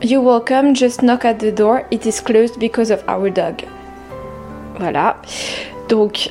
You 0.00 0.22
welcome, 0.22 0.76
just 0.76 1.02
knock 1.02 1.24
at 1.24 1.40
the 1.40 1.52
door. 1.52 1.84
It 1.90 2.06
is 2.06 2.20
closed 2.20 2.58
because 2.60 2.92
of 2.92 3.02
our 3.08 3.30
dog. 3.30 3.64
Voilà. 4.78 5.16
Donc, 5.88 6.30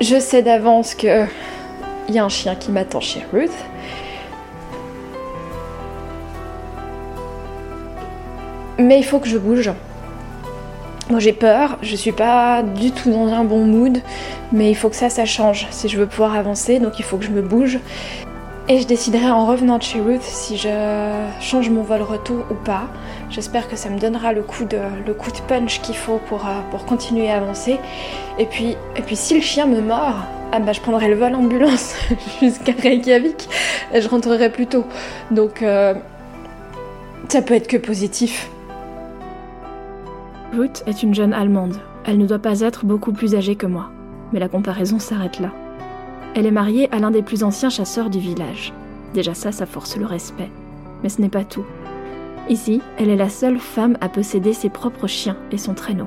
je 0.00 0.18
sais 0.18 0.42
d'avance 0.42 0.96
que 0.96 1.26
il 2.08 2.14
y 2.14 2.18
a 2.18 2.24
un 2.24 2.28
chien 2.28 2.56
qui 2.56 2.72
m'attend 2.72 3.00
chez 3.00 3.22
Ruth. 3.32 3.52
Mais 8.78 8.98
il 8.98 9.04
faut 9.04 9.20
que 9.20 9.28
je 9.28 9.38
bouge. 9.38 9.70
Moi 11.10 11.20
j'ai 11.20 11.34
peur, 11.34 11.76
je 11.82 11.96
suis 11.96 12.12
pas 12.12 12.62
du 12.62 12.90
tout 12.90 13.10
dans 13.10 13.28
un 13.28 13.44
bon 13.44 13.64
mood, 13.66 13.98
mais 14.52 14.70
il 14.70 14.74
faut 14.74 14.88
que 14.88 14.96
ça, 14.96 15.10
ça 15.10 15.26
change 15.26 15.66
si 15.70 15.88
je 15.88 15.98
veux 15.98 16.06
pouvoir 16.06 16.34
avancer, 16.34 16.78
donc 16.78 16.98
il 16.98 17.04
faut 17.04 17.18
que 17.18 17.24
je 17.24 17.30
me 17.30 17.42
bouge. 17.42 17.78
Et 18.66 18.80
je 18.80 18.86
déciderai 18.86 19.30
en 19.30 19.44
revenant 19.44 19.76
de 19.76 19.82
chez 19.82 20.00
Ruth 20.00 20.22
si 20.22 20.56
je 20.56 20.70
change 21.42 21.68
mon 21.68 21.82
vol 21.82 22.00
retour 22.00 22.46
ou 22.50 22.54
pas. 22.54 22.84
J'espère 23.28 23.68
que 23.68 23.76
ça 23.76 23.90
me 23.90 23.98
donnera 23.98 24.32
le 24.32 24.42
coup 24.42 24.64
de, 24.64 24.78
le 25.06 25.12
coup 25.12 25.30
de 25.30 25.38
punch 25.46 25.82
qu'il 25.82 25.94
faut 25.94 26.18
pour, 26.28 26.46
euh, 26.46 26.60
pour 26.70 26.86
continuer 26.86 27.30
à 27.30 27.36
avancer. 27.36 27.78
Et 28.38 28.46
puis, 28.46 28.74
et 28.96 29.02
puis 29.02 29.16
si 29.16 29.34
le 29.34 29.42
chien 29.42 29.66
me 29.66 29.82
mord, 29.82 30.14
ah 30.52 30.60
bah 30.60 30.72
je 30.72 30.80
prendrai 30.80 31.08
le 31.08 31.16
vol 31.16 31.34
ambulance 31.34 31.94
jusqu'à 32.40 32.72
Reykjavik 32.80 33.50
et 33.92 34.00
je 34.00 34.08
rentrerai 34.08 34.48
plus 34.48 34.66
tôt. 34.66 34.86
Donc 35.30 35.60
euh, 35.60 35.92
ça 37.28 37.42
peut 37.42 37.54
être 37.54 37.68
que 37.68 37.76
positif. 37.76 38.48
Ruth 40.56 40.84
est 40.86 41.02
une 41.02 41.14
jeune 41.14 41.32
Allemande. 41.32 41.74
Elle 42.04 42.18
ne 42.18 42.26
doit 42.26 42.38
pas 42.38 42.60
être 42.60 42.84
beaucoup 42.84 43.12
plus 43.12 43.34
âgée 43.34 43.56
que 43.56 43.66
moi. 43.66 43.90
Mais 44.32 44.38
la 44.38 44.48
comparaison 44.48 45.00
s'arrête 45.00 45.40
là. 45.40 45.50
Elle 46.36 46.46
est 46.46 46.52
mariée 46.52 46.88
à 46.92 47.00
l'un 47.00 47.10
des 47.10 47.22
plus 47.22 47.42
anciens 47.42 47.70
chasseurs 47.70 48.08
du 48.08 48.20
village. 48.20 48.72
Déjà 49.14 49.34
ça, 49.34 49.50
ça 49.50 49.66
force 49.66 49.96
le 49.96 50.06
respect. 50.06 50.50
Mais 51.02 51.08
ce 51.08 51.20
n'est 51.20 51.28
pas 51.28 51.44
tout. 51.44 51.64
Ici, 52.48 52.82
elle 52.98 53.08
est 53.08 53.16
la 53.16 53.30
seule 53.30 53.58
femme 53.58 53.96
à 54.00 54.08
posséder 54.08 54.52
ses 54.52 54.68
propres 54.68 55.08
chiens 55.08 55.36
et 55.50 55.58
son 55.58 55.74
traîneau. 55.74 56.06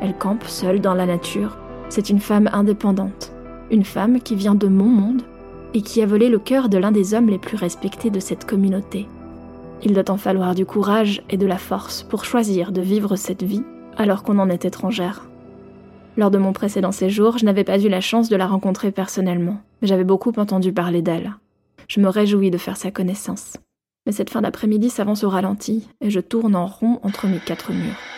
Elle 0.00 0.16
campe 0.16 0.44
seule 0.44 0.80
dans 0.80 0.94
la 0.94 1.06
nature. 1.06 1.56
C'est 1.88 2.10
une 2.10 2.20
femme 2.20 2.48
indépendante. 2.52 3.32
Une 3.70 3.84
femme 3.84 4.20
qui 4.20 4.36
vient 4.36 4.54
de 4.54 4.68
mon 4.68 4.86
monde 4.86 5.22
et 5.74 5.82
qui 5.82 6.02
a 6.02 6.06
volé 6.06 6.28
le 6.28 6.38
cœur 6.38 6.68
de 6.68 6.78
l'un 6.78 6.92
des 6.92 7.14
hommes 7.14 7.28
les 7.28 7.38
plus 7.38 7.56
respectés 7.56 8.10
de 8.10 8.20
cette 8.20 8.44
communauté. 8.44 9.08
Il 9.82 9.94
doit 9.94 10.10
en 10.10 10.18
falloir 10.18 10.54
du 10.54 10.66
courage 10.66 11.22
et 11.30 11.36
de 11.36 11.46
la 11.46 11.58
force 11.58 12.04
pour 12.04 12.24
choisir 12.24 12.70
de 12.70 12.80
vivre 12.80 13.16
cette 13.16 13.42
vie 13.42 13.64
alors 13.96 14.22
qu'on 14.22 14.38
en 14.38 14.48
est 14.48 14.64
étrangère. 14.64 15.28
Lors 16.16 16.30
de 16.30 16.38
mon 16.38 16.52
précédent 16.52 16.92
séjour, 16.92 17.38
je 17.38 17.44
n'avais 17.44 17.64
pas 17.64 17.78
eu 17.78 17.88
la 17.88 18.00
chance 18.00 18.28
de 18.28 18.36
la 18.36 18.46
rencontrer 18.46 18.92
personnellement, 18.92 19.60
mais 19.80 19.88
j'avais 19.88 20.04
beaucoup 20.04 20.32
entendu 20.36 20.72
parler 20.72 21.02
d'elle. 21.02 21.34
Je 21.88 22.00
me 22.00 22.08
réjouis 22.08 22.50
de 22.50 22.58
faire 22.58 22.76
sa 22.76 22.90
connaissance. 22.90 23.56
Mais 24.06 24.12
cette 24.12 24.30
fin 24.30 24.42
d'après-midi 24.42 24.90
s'avance 24.90 25.24
au 25.24 25.30
ralenti, 25.30 25.88
et 26.00 26.10
je 26.10 26.20
tourne 26.20 26.56
en 26.56 26.66
rond 26.66 27.00
entre 27.02 27.26
mes 27.26 27.38
quatre 27.38 27.72
murs. 27.72 28.11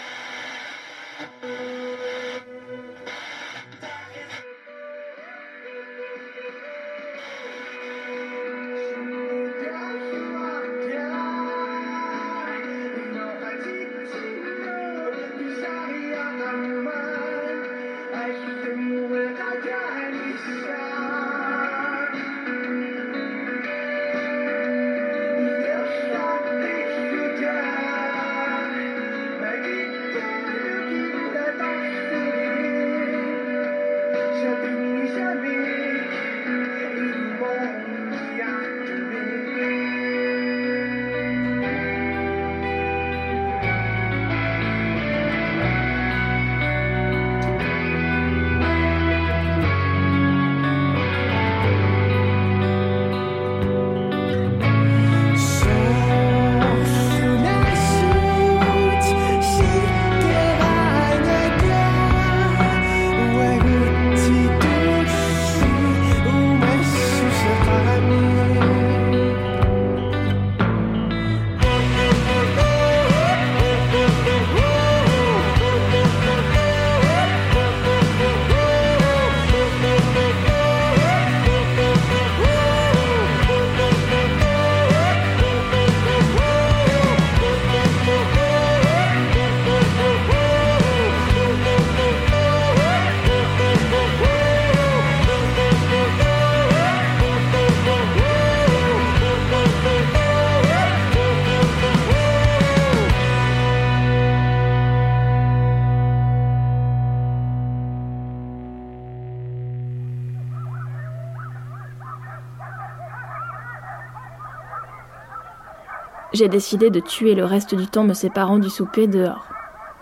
J'ai 116.34 116.48
décidé 116.48 116.90
de 116.90 116.98
tuer 116.98 117.36
le 117.36 117.44
reste 117.44 117.76
du 117.76 117.86
temps 117.86 118.02
me 118.02 118.12
séparant 118.12 118.58
du 118.58 118.68
souper 118.68 119.06
dehors, 119.06 119.46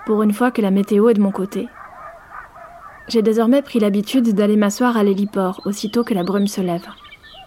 pour 0.06 0.22
une 0.22 0.32
fois 0.32 0.50
que 0.50 0.62
la 0.62 0.70
météo 0.70 1.10
est 1.10 1.14
de 1.14 1.20
mon 1.20 1.30
côté. 1.30 1.68
J'ai 3.08 3.20
désormais 3.20 3.60
pris 3.60 3.78
l'habitude 3.78 4.34
d'aller 4.34 4.56
m'asseoir 4.56 4.96
à 4.96 5.04
l'héliport 5.04 5.60
aussitôt 5.66 6.04
que 6.04 6.14
la 6.14 6.24
brume 6.24 6.46
se 6.46 6.62
lève. 6.62 6.86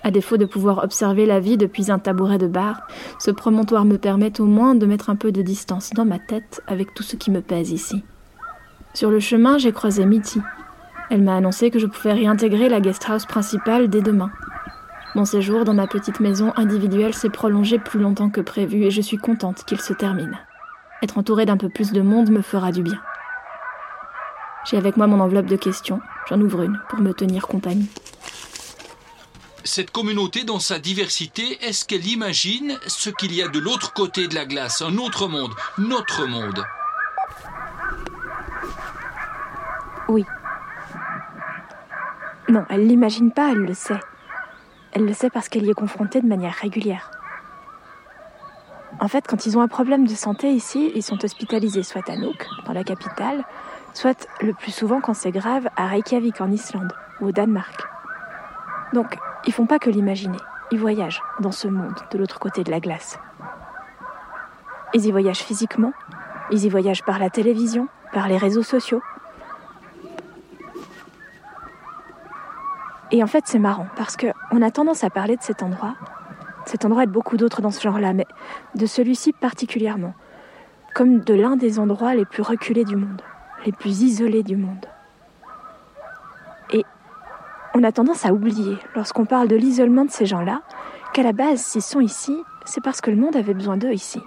À 0.04 0.12
défaut 0.12 0.38
de 0.38 0.46
pouvoir 0.46 0.84
observer 0.84 1.26
la 1.26 1.40
vie 1.40 1.58
depuis 1.58 1.90
un 1.90 1.98
tabouret 1.98 2.38
de 2.38 2.46
bar, 2.46 2.82
ce 3.18 3.32
promontoire 3.32 3.86
me 3.86 3.98
permet 3.98 4.40
au 4.40 4.46
moins 4.46 4.76
de 4.76 4.86
mettre 4.86 5.10
un 5.10 5.16
peu 5.16 5.32
de 5.32 5.42
distance 5.42 5.90
dans 5.96 6.06
ma 6.06 6.20
tête 6.20 6.62
avec 6.68 6.94
tout 6.94 7.02
ce 7.02 7.16
qui 7.16 7.32
me 7.32 7.42
pèse 7.42 7.72
ici. 7.72 8.04
Sur 8.94 9.10
le 9.10 9.20
chemin, 9.20 9.58
j'ai 9.58 9.72
croisé 9.72 10.06
Mitty. 10.06 10.42
Elle 11.10 11.24
m'a 11.24 11.38
annoncé 11.38 11.72
que 11.72 11.80
je 11.80 11.88
pouvais 11.88 12.14
réintégrer 12.14 12.70
la 12.70 12.82
guest 12.82 13.04
house 13.10 13.26
principale 13.26 13.88
dès 13.88 14.02
demain. 14.02 14.30
Mon 15.16 15.24
séjour 15.24 15.64
dans 15.64 15.74
ma 15.74 15.88
petite 15.88 16.20
maison 16.20 16.52
individuelle 16.58 17.14
s'est 17.14 17.30
prolongé 17.30 17.80
plus 17.80 18.02
longtemps 18.02 18.30
que 18.30 18.42
prévu 18.42 18.84
et 18.84 18.92
je 18.92 19.00
suis 19.00 19.18
contente 19.18 19.64
qu'il 19.64 19.80
se 19.80 19.94
termine. 19.94 20.38
Être 21.02 21.18
entourée 21.18 21.46
d'un 21.46 21.56
peu 21.56 21.70
plus 21.70 21.94
de 21.94 22.02
monde 22.02 22.30
me 22.30 22.42
fera 22.42 22.74
du 22.74 22.84
bien. 22.84 23.02
J'ai 24.66 24.76
avec 24.76 24.98
moi 24.98 25.08
mon 25.08 25.22
enveloppe 25.22 25.46
de 25.46 25.56
questions, 25.56 26.02
J'en 26.28 26.42
ouvre 26.42 26.64
une 26.64 26.82
pour 26.90 27.00
me 27.00 27.14
tenir 27.14 27.48
compagnie. 27.48 27.88
Cette 29.64 29.92
communauté, 29.92 30.44
dans 30.44 30.60
sa 30.60 30.80
diversité, 30.80 31.64
est-ce 31.64 31.86
qu'elle 31.86 32.08
imagine 32.08 32.78
ce 32.86 33.10
qu'il 33.10 33.34
y 33.34 33.42
a 33.42 33.48
de 33.48 33.60
l'autre 33.60 33.94
côté 33.94 34.28
de 34.28 34.36
la 34.36 34.46
glace, 34.46 34.82
un 34.82 34.98
autre 34.98 35.28
monde, 35.28 35.54
notre 35.78 36.26
monde 36.26 36.66
Oui. 40.10 40.26
Non, 42.50 42.66
elle 42.70 42.86
l'imagine 42.86 43.32
pas, 43.32 43.52
elle 43.52 43.66
le 43.66 43.74
sait. 43.74 44.00
Elle 44.96 45.06
le 45.06 45.14
sait 45.14 45.30
parce 45.30 45.50
qu'elle 45.50 45.66
y 45.66 45.70
est 45.70 45.74
confrontée 45.74 46.22
de 46.22 46.28
manière 46.28 46.54
régulière. 46.54 47.12
En 49.02 49.10
fait, 49.10 49.28
quand 49.28 49.46
ils 49.46 49.58
ont 49.58 49.62
un 49.62 49.68
problème 49.68 50.08
de 50.08 50.16
santé 50.16 50.52
ici, 50.52 50.90
ils 50.96 51.04
sont 51.04 51.24
hospitalisés 51.24 51.84
soit 51.84 52.10
à 52.10 52.16
Nuuk, 52.16 52.48
dans 52.66 52.72
la 52.72 52.86
capitale, 52.86 53.44
soit 53.94 54.26
le 54.40 54.54
plus 54.54 54.72
souvent 54.72 55.02
quand 55.02 55.14
c'est 55.14 55.32
grave 55.32 55.68
à 55.76 55.88
Reykjavik 55.88 56.40
en 56.40 56.50
Islande 56.50 56.94
ou 57.20 57.28
au 57.28 57.32
Danemark. 57.34 57.84
Donc, 58.94 59.18
ils 59.46 59.52
font 59.52 59.66
pas 59.66 59.80
que 59.80 59.90
l'imaginer, 59.90 60.38
ils 60.72 60.80
voyagent 60.80 61.22
dans 61.42 61.52
ce 61.52 61.68
monde 61.68 62.00
de 62.12 62.18
l'autre 62.18 62.40
côté 62.40 62.64
de 62.64 62.72
la 62.72 62.80
glace. 62.80 63.20
Ils 64.94 65.06
y 65.06 65.12
voyagent 65.12 65.44
physiquement, 65.44 65.92
ils 66.52 66.64
y 66.64 66.70
voyagent 66.70 67.04
par 67.04 67.20
la 67.20 67.30
télévision, 67.30 67.90
par 68.14 68.30
les 68.30 68.38
réseaux 68.38 68.64
sociaux. 68.64 69.02
Et 73.16 73.24
en 73.24 73.28
fait, 73.28 73.46
c'est 73.48 73.60
marrant 73.60 73.88
parce 73.96 74.18
que 74.18 74.28
on 74.52 74.62
a 74.62 74.72
tendance 74.72 75.06
à 75.06 75.10
parler 75.10 75.38
de 75.38 75.42
cet 75.42 75.64
endroit, 75.64 75.96
cet 76.66 76.84
endroit 76.84 77.04
et 77.04 77.06
de 77.06 77.14
beaucoup 77.14 77.38
d'autres 77.38 77.62
dans 77.62 77.72
ce 77.72 77.82
genre-là, 77.82 78.12
mais 78.12 78.28
de 78.76 78.86
celui-ci 78.86 79.32
particulièrement, 79.32 80.14
comme 80.94 81.22
de 81.22 81.34
l'un 81.34 81.56
des 81.56 81.80
endroits 81.80 82.14
les 82.14 82.26
plus 82.26 82.42
reculés 82.44 82.84
du 82.84 82.98
monde, 82.98 83.22
les 83.66 83.72
plus 83.72 84.02
isolés 84.02 84.44
du 84.44 84.58
monde. 84.58 84.86
Et 86.74 86.84
on 87.74 87.84
a 87.86 87.94
tendance 87.94 88.26
à 88.26 88.34
oublier, 88.34 88.78
lorsqu'on 88.96 89.24
parle 89.24 89.48
de 89.48 89.56
l'isolement 89.56 90.04
de 90.04 90.12
ces 90.12 90.26
gens-là, 90.26 90.60
qu'à 91.14 91.24
la 91.24 91.32
base, 91.32 91.62
s'ils 91.62 91.82
sont 91.82 92.02
ici, 92.02 92.38
c'est 92.66 92.84
parce 92.84 93.00
que 93.00 93.12
le 93.12 93.16
monde 93.16 93.38
avait 93.38 93.54
besoin 93.54 93.78
d'eux 93.78 93.94
ici. 93.94 94.20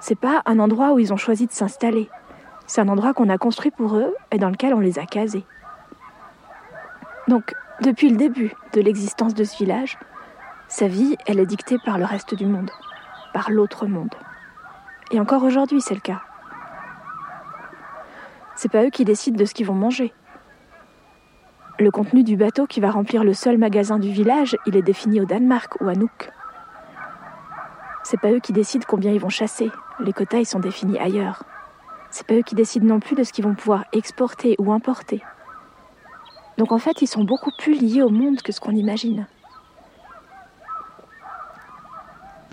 C'est 0.00 0.18
pas 0.18 0.40
un 0.46 0.58
endroit 0.60 0.94
où 0.94 0.98
ils 0.98 1.12
ont 1.12 1.18
choisi 1.18 1.46
de 1.46 1.52
s'installer. 1.52 2.08
C'est 2.66 2.80
un 2.80 2.88
endroit 2.88 3.12
qu'on 3.12 3.28
a 3.28 3.36
construit 3.36 3.70
pour 3.70 3.98
eux 3.98 4.14
et 4.30 4.38
dans 4.38 4.48
lequel 4.48 4.72
on 4.72 4.80
les 4.80 4.98
a 4.98 5.04
casés. 5.04 5.44
Donc, 7.28 7.54
depuis 7.82 8.08
le 8.08 8.16
début 8.16 8.54
de 8.72 8.80
l'existence 8.80 9.34
de 9.34 9.44
ce 9.44 9.56
village, 9.58 9.98
sa 10.68 10.88
vie, 10.88 11.16
elle 11.26 11.38
est 11.38 11.46
dictée 11.46 11.76
par 11.84 11.98
le 11.98 12.04
reste 12.04 12.34
du 12.34 12.46
monde, 12.46 12.70
par 13.34 13.50
l'autre 13.50 13.86
monde. 13.86 14.14
Et 15.10 15.20
encore 15.20 15.44
aujourd'hui, 15.44 15.80
c'est 15.80 15.94
le 15.94 16.00
cas. 16.00 16.22
C'est 18.56 18.72
pas 18.72 18.84
eux 18.84 18.90
qui 18.90 19.04
décident 19.04 19.36
de 19.36 19.44
ce 19.44 19.52
qu'ils 19.52 19.66
vont 19.66 19.74
manger. 19.74 20.14
Le 21.78 21.90
contenu 21.90 22.24
du 22.24 22.38
bateau 22.38 22.66
qui 22.66 22.80
va 22.80 22.90
remplir 22.90 23.22
le 23.22 23.34
seul 23.34 23.58
magasin 23.58 23.98
du 23.98 24.10
village, 24.10 24.56
il 24.66 24.76
est 24.76 24.82
défini 24.82 25.20
au 25.20 25.26
Danemark 25.26 25.78
ou 25.80 25.88
à 25.88 25.94
Nuuk. 25.94 26.30
C'est 28.02 28.20
pas 28.20 28.30
eux 28.30 28.40
qui 28.40 28.54
décident 28.54 28.86
combien 28.88 29.12
ils 29.12 29.20
vont 29.20 29.28
chasser. 29.28 29.70
Les 30.00 30.14
quotas, 30.14 30.38
ils 30.38 30.46
sont 30.46 30.60
définis 30.60 30.98
ailleurs. 30.98 31.42
C'est 32.10 32.26
pas 32.26 32.34
eux 32.34 32.42
qui 32.42 32.54
décident 32.54 32.86
non 32.86 33.00
plus 33.00 33.14
de 33.14 33.22
ce 33.22 33.32
qu'ils 33.32 33.44
vont 33.44 33.54
pouvoir 33.54 33.84
exporter 33.92 34.56
ou 34.58 34.72
importer. 34.72 35.22
Donc 36.58 36.72
en 36.72 36.78
fait, 36.78 37.02
ils 37.02 37.06
sont 37.06 37.24
beaucoup 37.24 37.50
plus 37.58 37.74
liés 37.74 38.02
au 38.02 38.08
monde 38.08 38.40
que 38.42 38.52
ce 38.52 38.60
qu'on 38.60 38.74
imagine. 38.74 39.26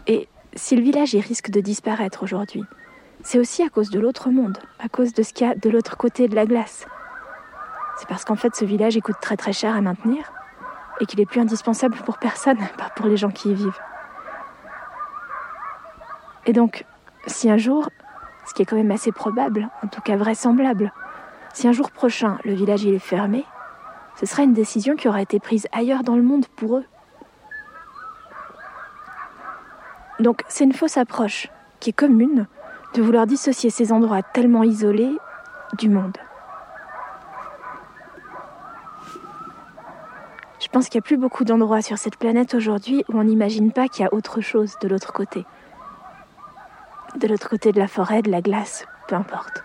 Et 0.07 0.27
si 0.55 0.75
le 0.75 0.81
village 0.81 1.13
il 1.13 1.21
risque 1.21 1.49
de 1.49 1.61
disparaître 1.61 2.23
aujourd'hui, 2.23 2.63
c'est 3.21 3.39
aussi 3.39 3.63
à 3.63 3.69
cause 3.69 3.89
de 3.89 3.99
l'autre 3.99 4.29
monde, 4.29 4.57
à 4.79 4.89
cause 4.89 5.13
de 5.13 5.23
ce 5.23 5.33
qu'il 5.33 5.47
y 5.47 5.49
a 5.49 5.55
de 5.55 5.69
l'autre 5.69 5.95
côté 5.95 6.27
de 6.27 6.35
la 6.35 6.45
glace. 6.45 6.85
C'est 7.97 8.07
parce 8.07 8.25
qu'en 8.25 8.35
fait 8.35 8.53
ce 8.55 8.65
village 8.65 8.95
il 8.95 9.01
coûte 9.01 9.19
très 9.21 9.37
très 9.37 9.53
cher 9.53 9.73
à 9.73 9.81
maintenir 9.81 10.33
et 10.99 11.05
qu'il 11.05 11.21
est 11.21 11.25
plus 11.25 11.39
indispensable 11.39 11.95
pour 12.05 12.17
personne, 12.17 12.57
pas 12.77 12.89
pour 12.95 13.07
les 13.07 13.17
gens 13.17 13.31
qui 13.31 13.51
y 13.51 13.53
vivent. 13.53 13.79
Et 16.45 16.51
donc, 16.51 16.85
si 17.25 17.49
un 17.49 17.57
jour, 17.57 17.89
ce 18.45 18.53
qui 18.53 18.63
est 18.63 18.65
quand 18.65 18.75
même 18.75 18.91
assez 18.91 19.13
probable, 19.13 19.69
en 19.81 19.87
tout 19.87 20.01
cas 20.01 20.17
vraisemblable, 20.17 20.91
si 21.53 21.67
un 21.69 21.71
jour 21.71 21.89
prochain 21.91 22.37
le 22.43 22.53
village 22.53 22.83
il 22.83 22.93
est 22.93 22.99
fermé, 22.99 23.45
ce 24.15 24.25
sera 24.25 24.43
une 24.43 24.53
décision 24.53 24.95
qui 24.95 25.07
aura 25.07 25.21
été 25.21 25.39
prise 25.39 25.67
ailleurs 25.71 26.03
dans 26.03 26.15
le 26.15 26.21
monde 26.21 26.45
pour 26.55 26.77
eux. 26.77 26.85
Donc 30.19 30.43
c'est 30.47 30.63
une 30.63 30.73
fausse 30.73 30.97
approche 30.97 31.49
qui 31.79 31.89
est 31.89 31.93
commune 31.93 32.47
de 32.93 33.01
vouloir 33.01 33.25
dissocier 33.25 33.69
ces 33.69 33.91
endroits 33.91 34.21
tellement 34.21 34.63
isolés 34.63 35.17
du 35.77 35.89
monde. 35.89 36.17
Je 40.59 40.69
pense 40.69 40.89
qu'il 40.89 40.99
n'y 40.99 41.03
a 41.03 41.07
plus 41.07 41.17
beaucoup 41.17 41.43
d'endroits 41.43 41.81
sur 41.81 41.97
cette 41.97 42.17
planète 42.17 42.53
aujourd'hui 42.53 43.03
où 43.09 43.19
on 43.19 43.23
n'imagine 43.23 43.71
pas 43.71 43.87
qu'il 43.87 44.03
y 44.03 44.07
a 44.07 44.13
autre 44.13 44.41
chose 44.41 44.75
de 44.81 44.87
l'autre 44.87 45.11
côté. 45.11 45.45
De 47.15 47.27
l'autre 47.27 47.49
côté 47.49 47.71
de 47.71 47.79
la 47.79 47.87
forêt, 47.87 48.21
de 48.21 48.31
la 48.31 48.41
glace, 48.41 48.85
peu 49.07 49.15
importe. 49.15 49.63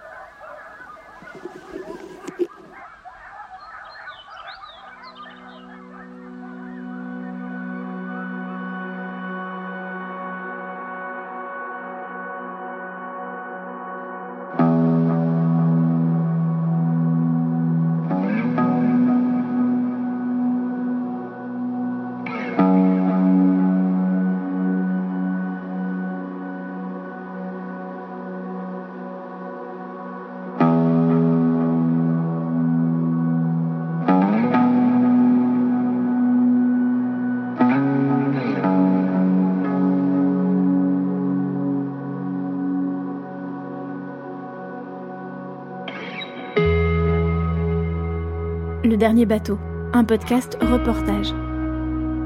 Dernier 48.98 49.26
bateau, 49.26 49.58
un 49.92 50.02
podcast 50.02 50.58
reportage. 50.60 51.32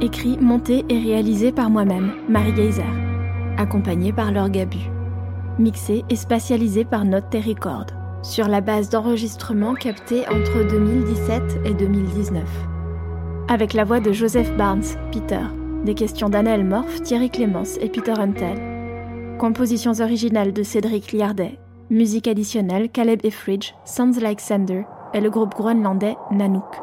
Écrit, 0.00 0.38
monté 0.38 0.84
et 0.88 0.98
réalisé 0.98 1.52
par 1.52 1.68
moi-même, 1.68 2.12
Marie 2.30 2.56
Geyser. 2.56 2.82
Accompagné 3.58 4.10
par 4.10 4.32
Laure 4.32 4.48
Gabu. 4.48 4.78
Mixé 5.58 6.02
et 6.08 6.16
spatialisé 6.16 6.86
par 6.86 7.04
Note 7.04 7.34
Record. 7.34 7.86
Sur 8.22 8.48
la 8.48 8.62
base 8.62 8.88
d'enregistrements 8.88 9.74
captés 9.74 10.26
entre 10.28 10.66
2017 10.66 11.42
et 11.66 11.74
2019. 11.74 12.42
Avec 13.48 13.74
la 13.74 13.84
voix 13.84 14.00
de 14.00 14.12
Joseph 14.12 14.56
Barnes, 14.56 14.82
Peter. 15.12 15.44
Des 15.84 15.94
questions 15.94 16.30
d'Annelle 16.30 16.64
Morph, 16.64 17.02
Thierry 17.02 17.28
Clémence 17.28 17.76
et 17.82 17.90
Peter 17.90 18.14
Huntel. 18.18 19.36
Compositions 19.38 20.00
originales 20.00 20.54
de 20.54 20.62
Cédric 20.62 21.12
Liardet. 21.12 21.58
Musique 21.90 22.28
additionnelle 22.28 22.88
Caleb 22.88 23.20
Etheridge, 23.24 23.74
Sounds 23.84 24.18
Like 24.22 24.40
Sander 24.40 24.84
et 25.14 25.20
le 25.20 25.30
groupe 25.30 25.54
groenlandais 25.54 26.16
Nanook. 26.30 26.80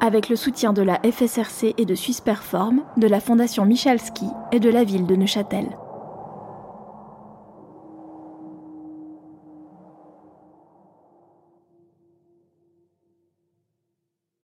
Avec 0.00 0.28
le 0.28 0.36
soutien 0.36 0.72
de 0.72 0.82
la 0.82 1.00
FSRC 1.02 1.74
et 1.76 1.84
de 1.84 1.94
Suisse 1.94 2.20
Perform, 2.20 2.82
de 2.96 3.08
la 3.08 3.20
Fondation 3.20 3.64
Michalski 3.64 4.26
et 4.52 4.60
de 4.60 4.70
la 4.70 4.84
ville 4.84 5.06
de 5.06 5.16
Neuchâtel. 5.16 5.76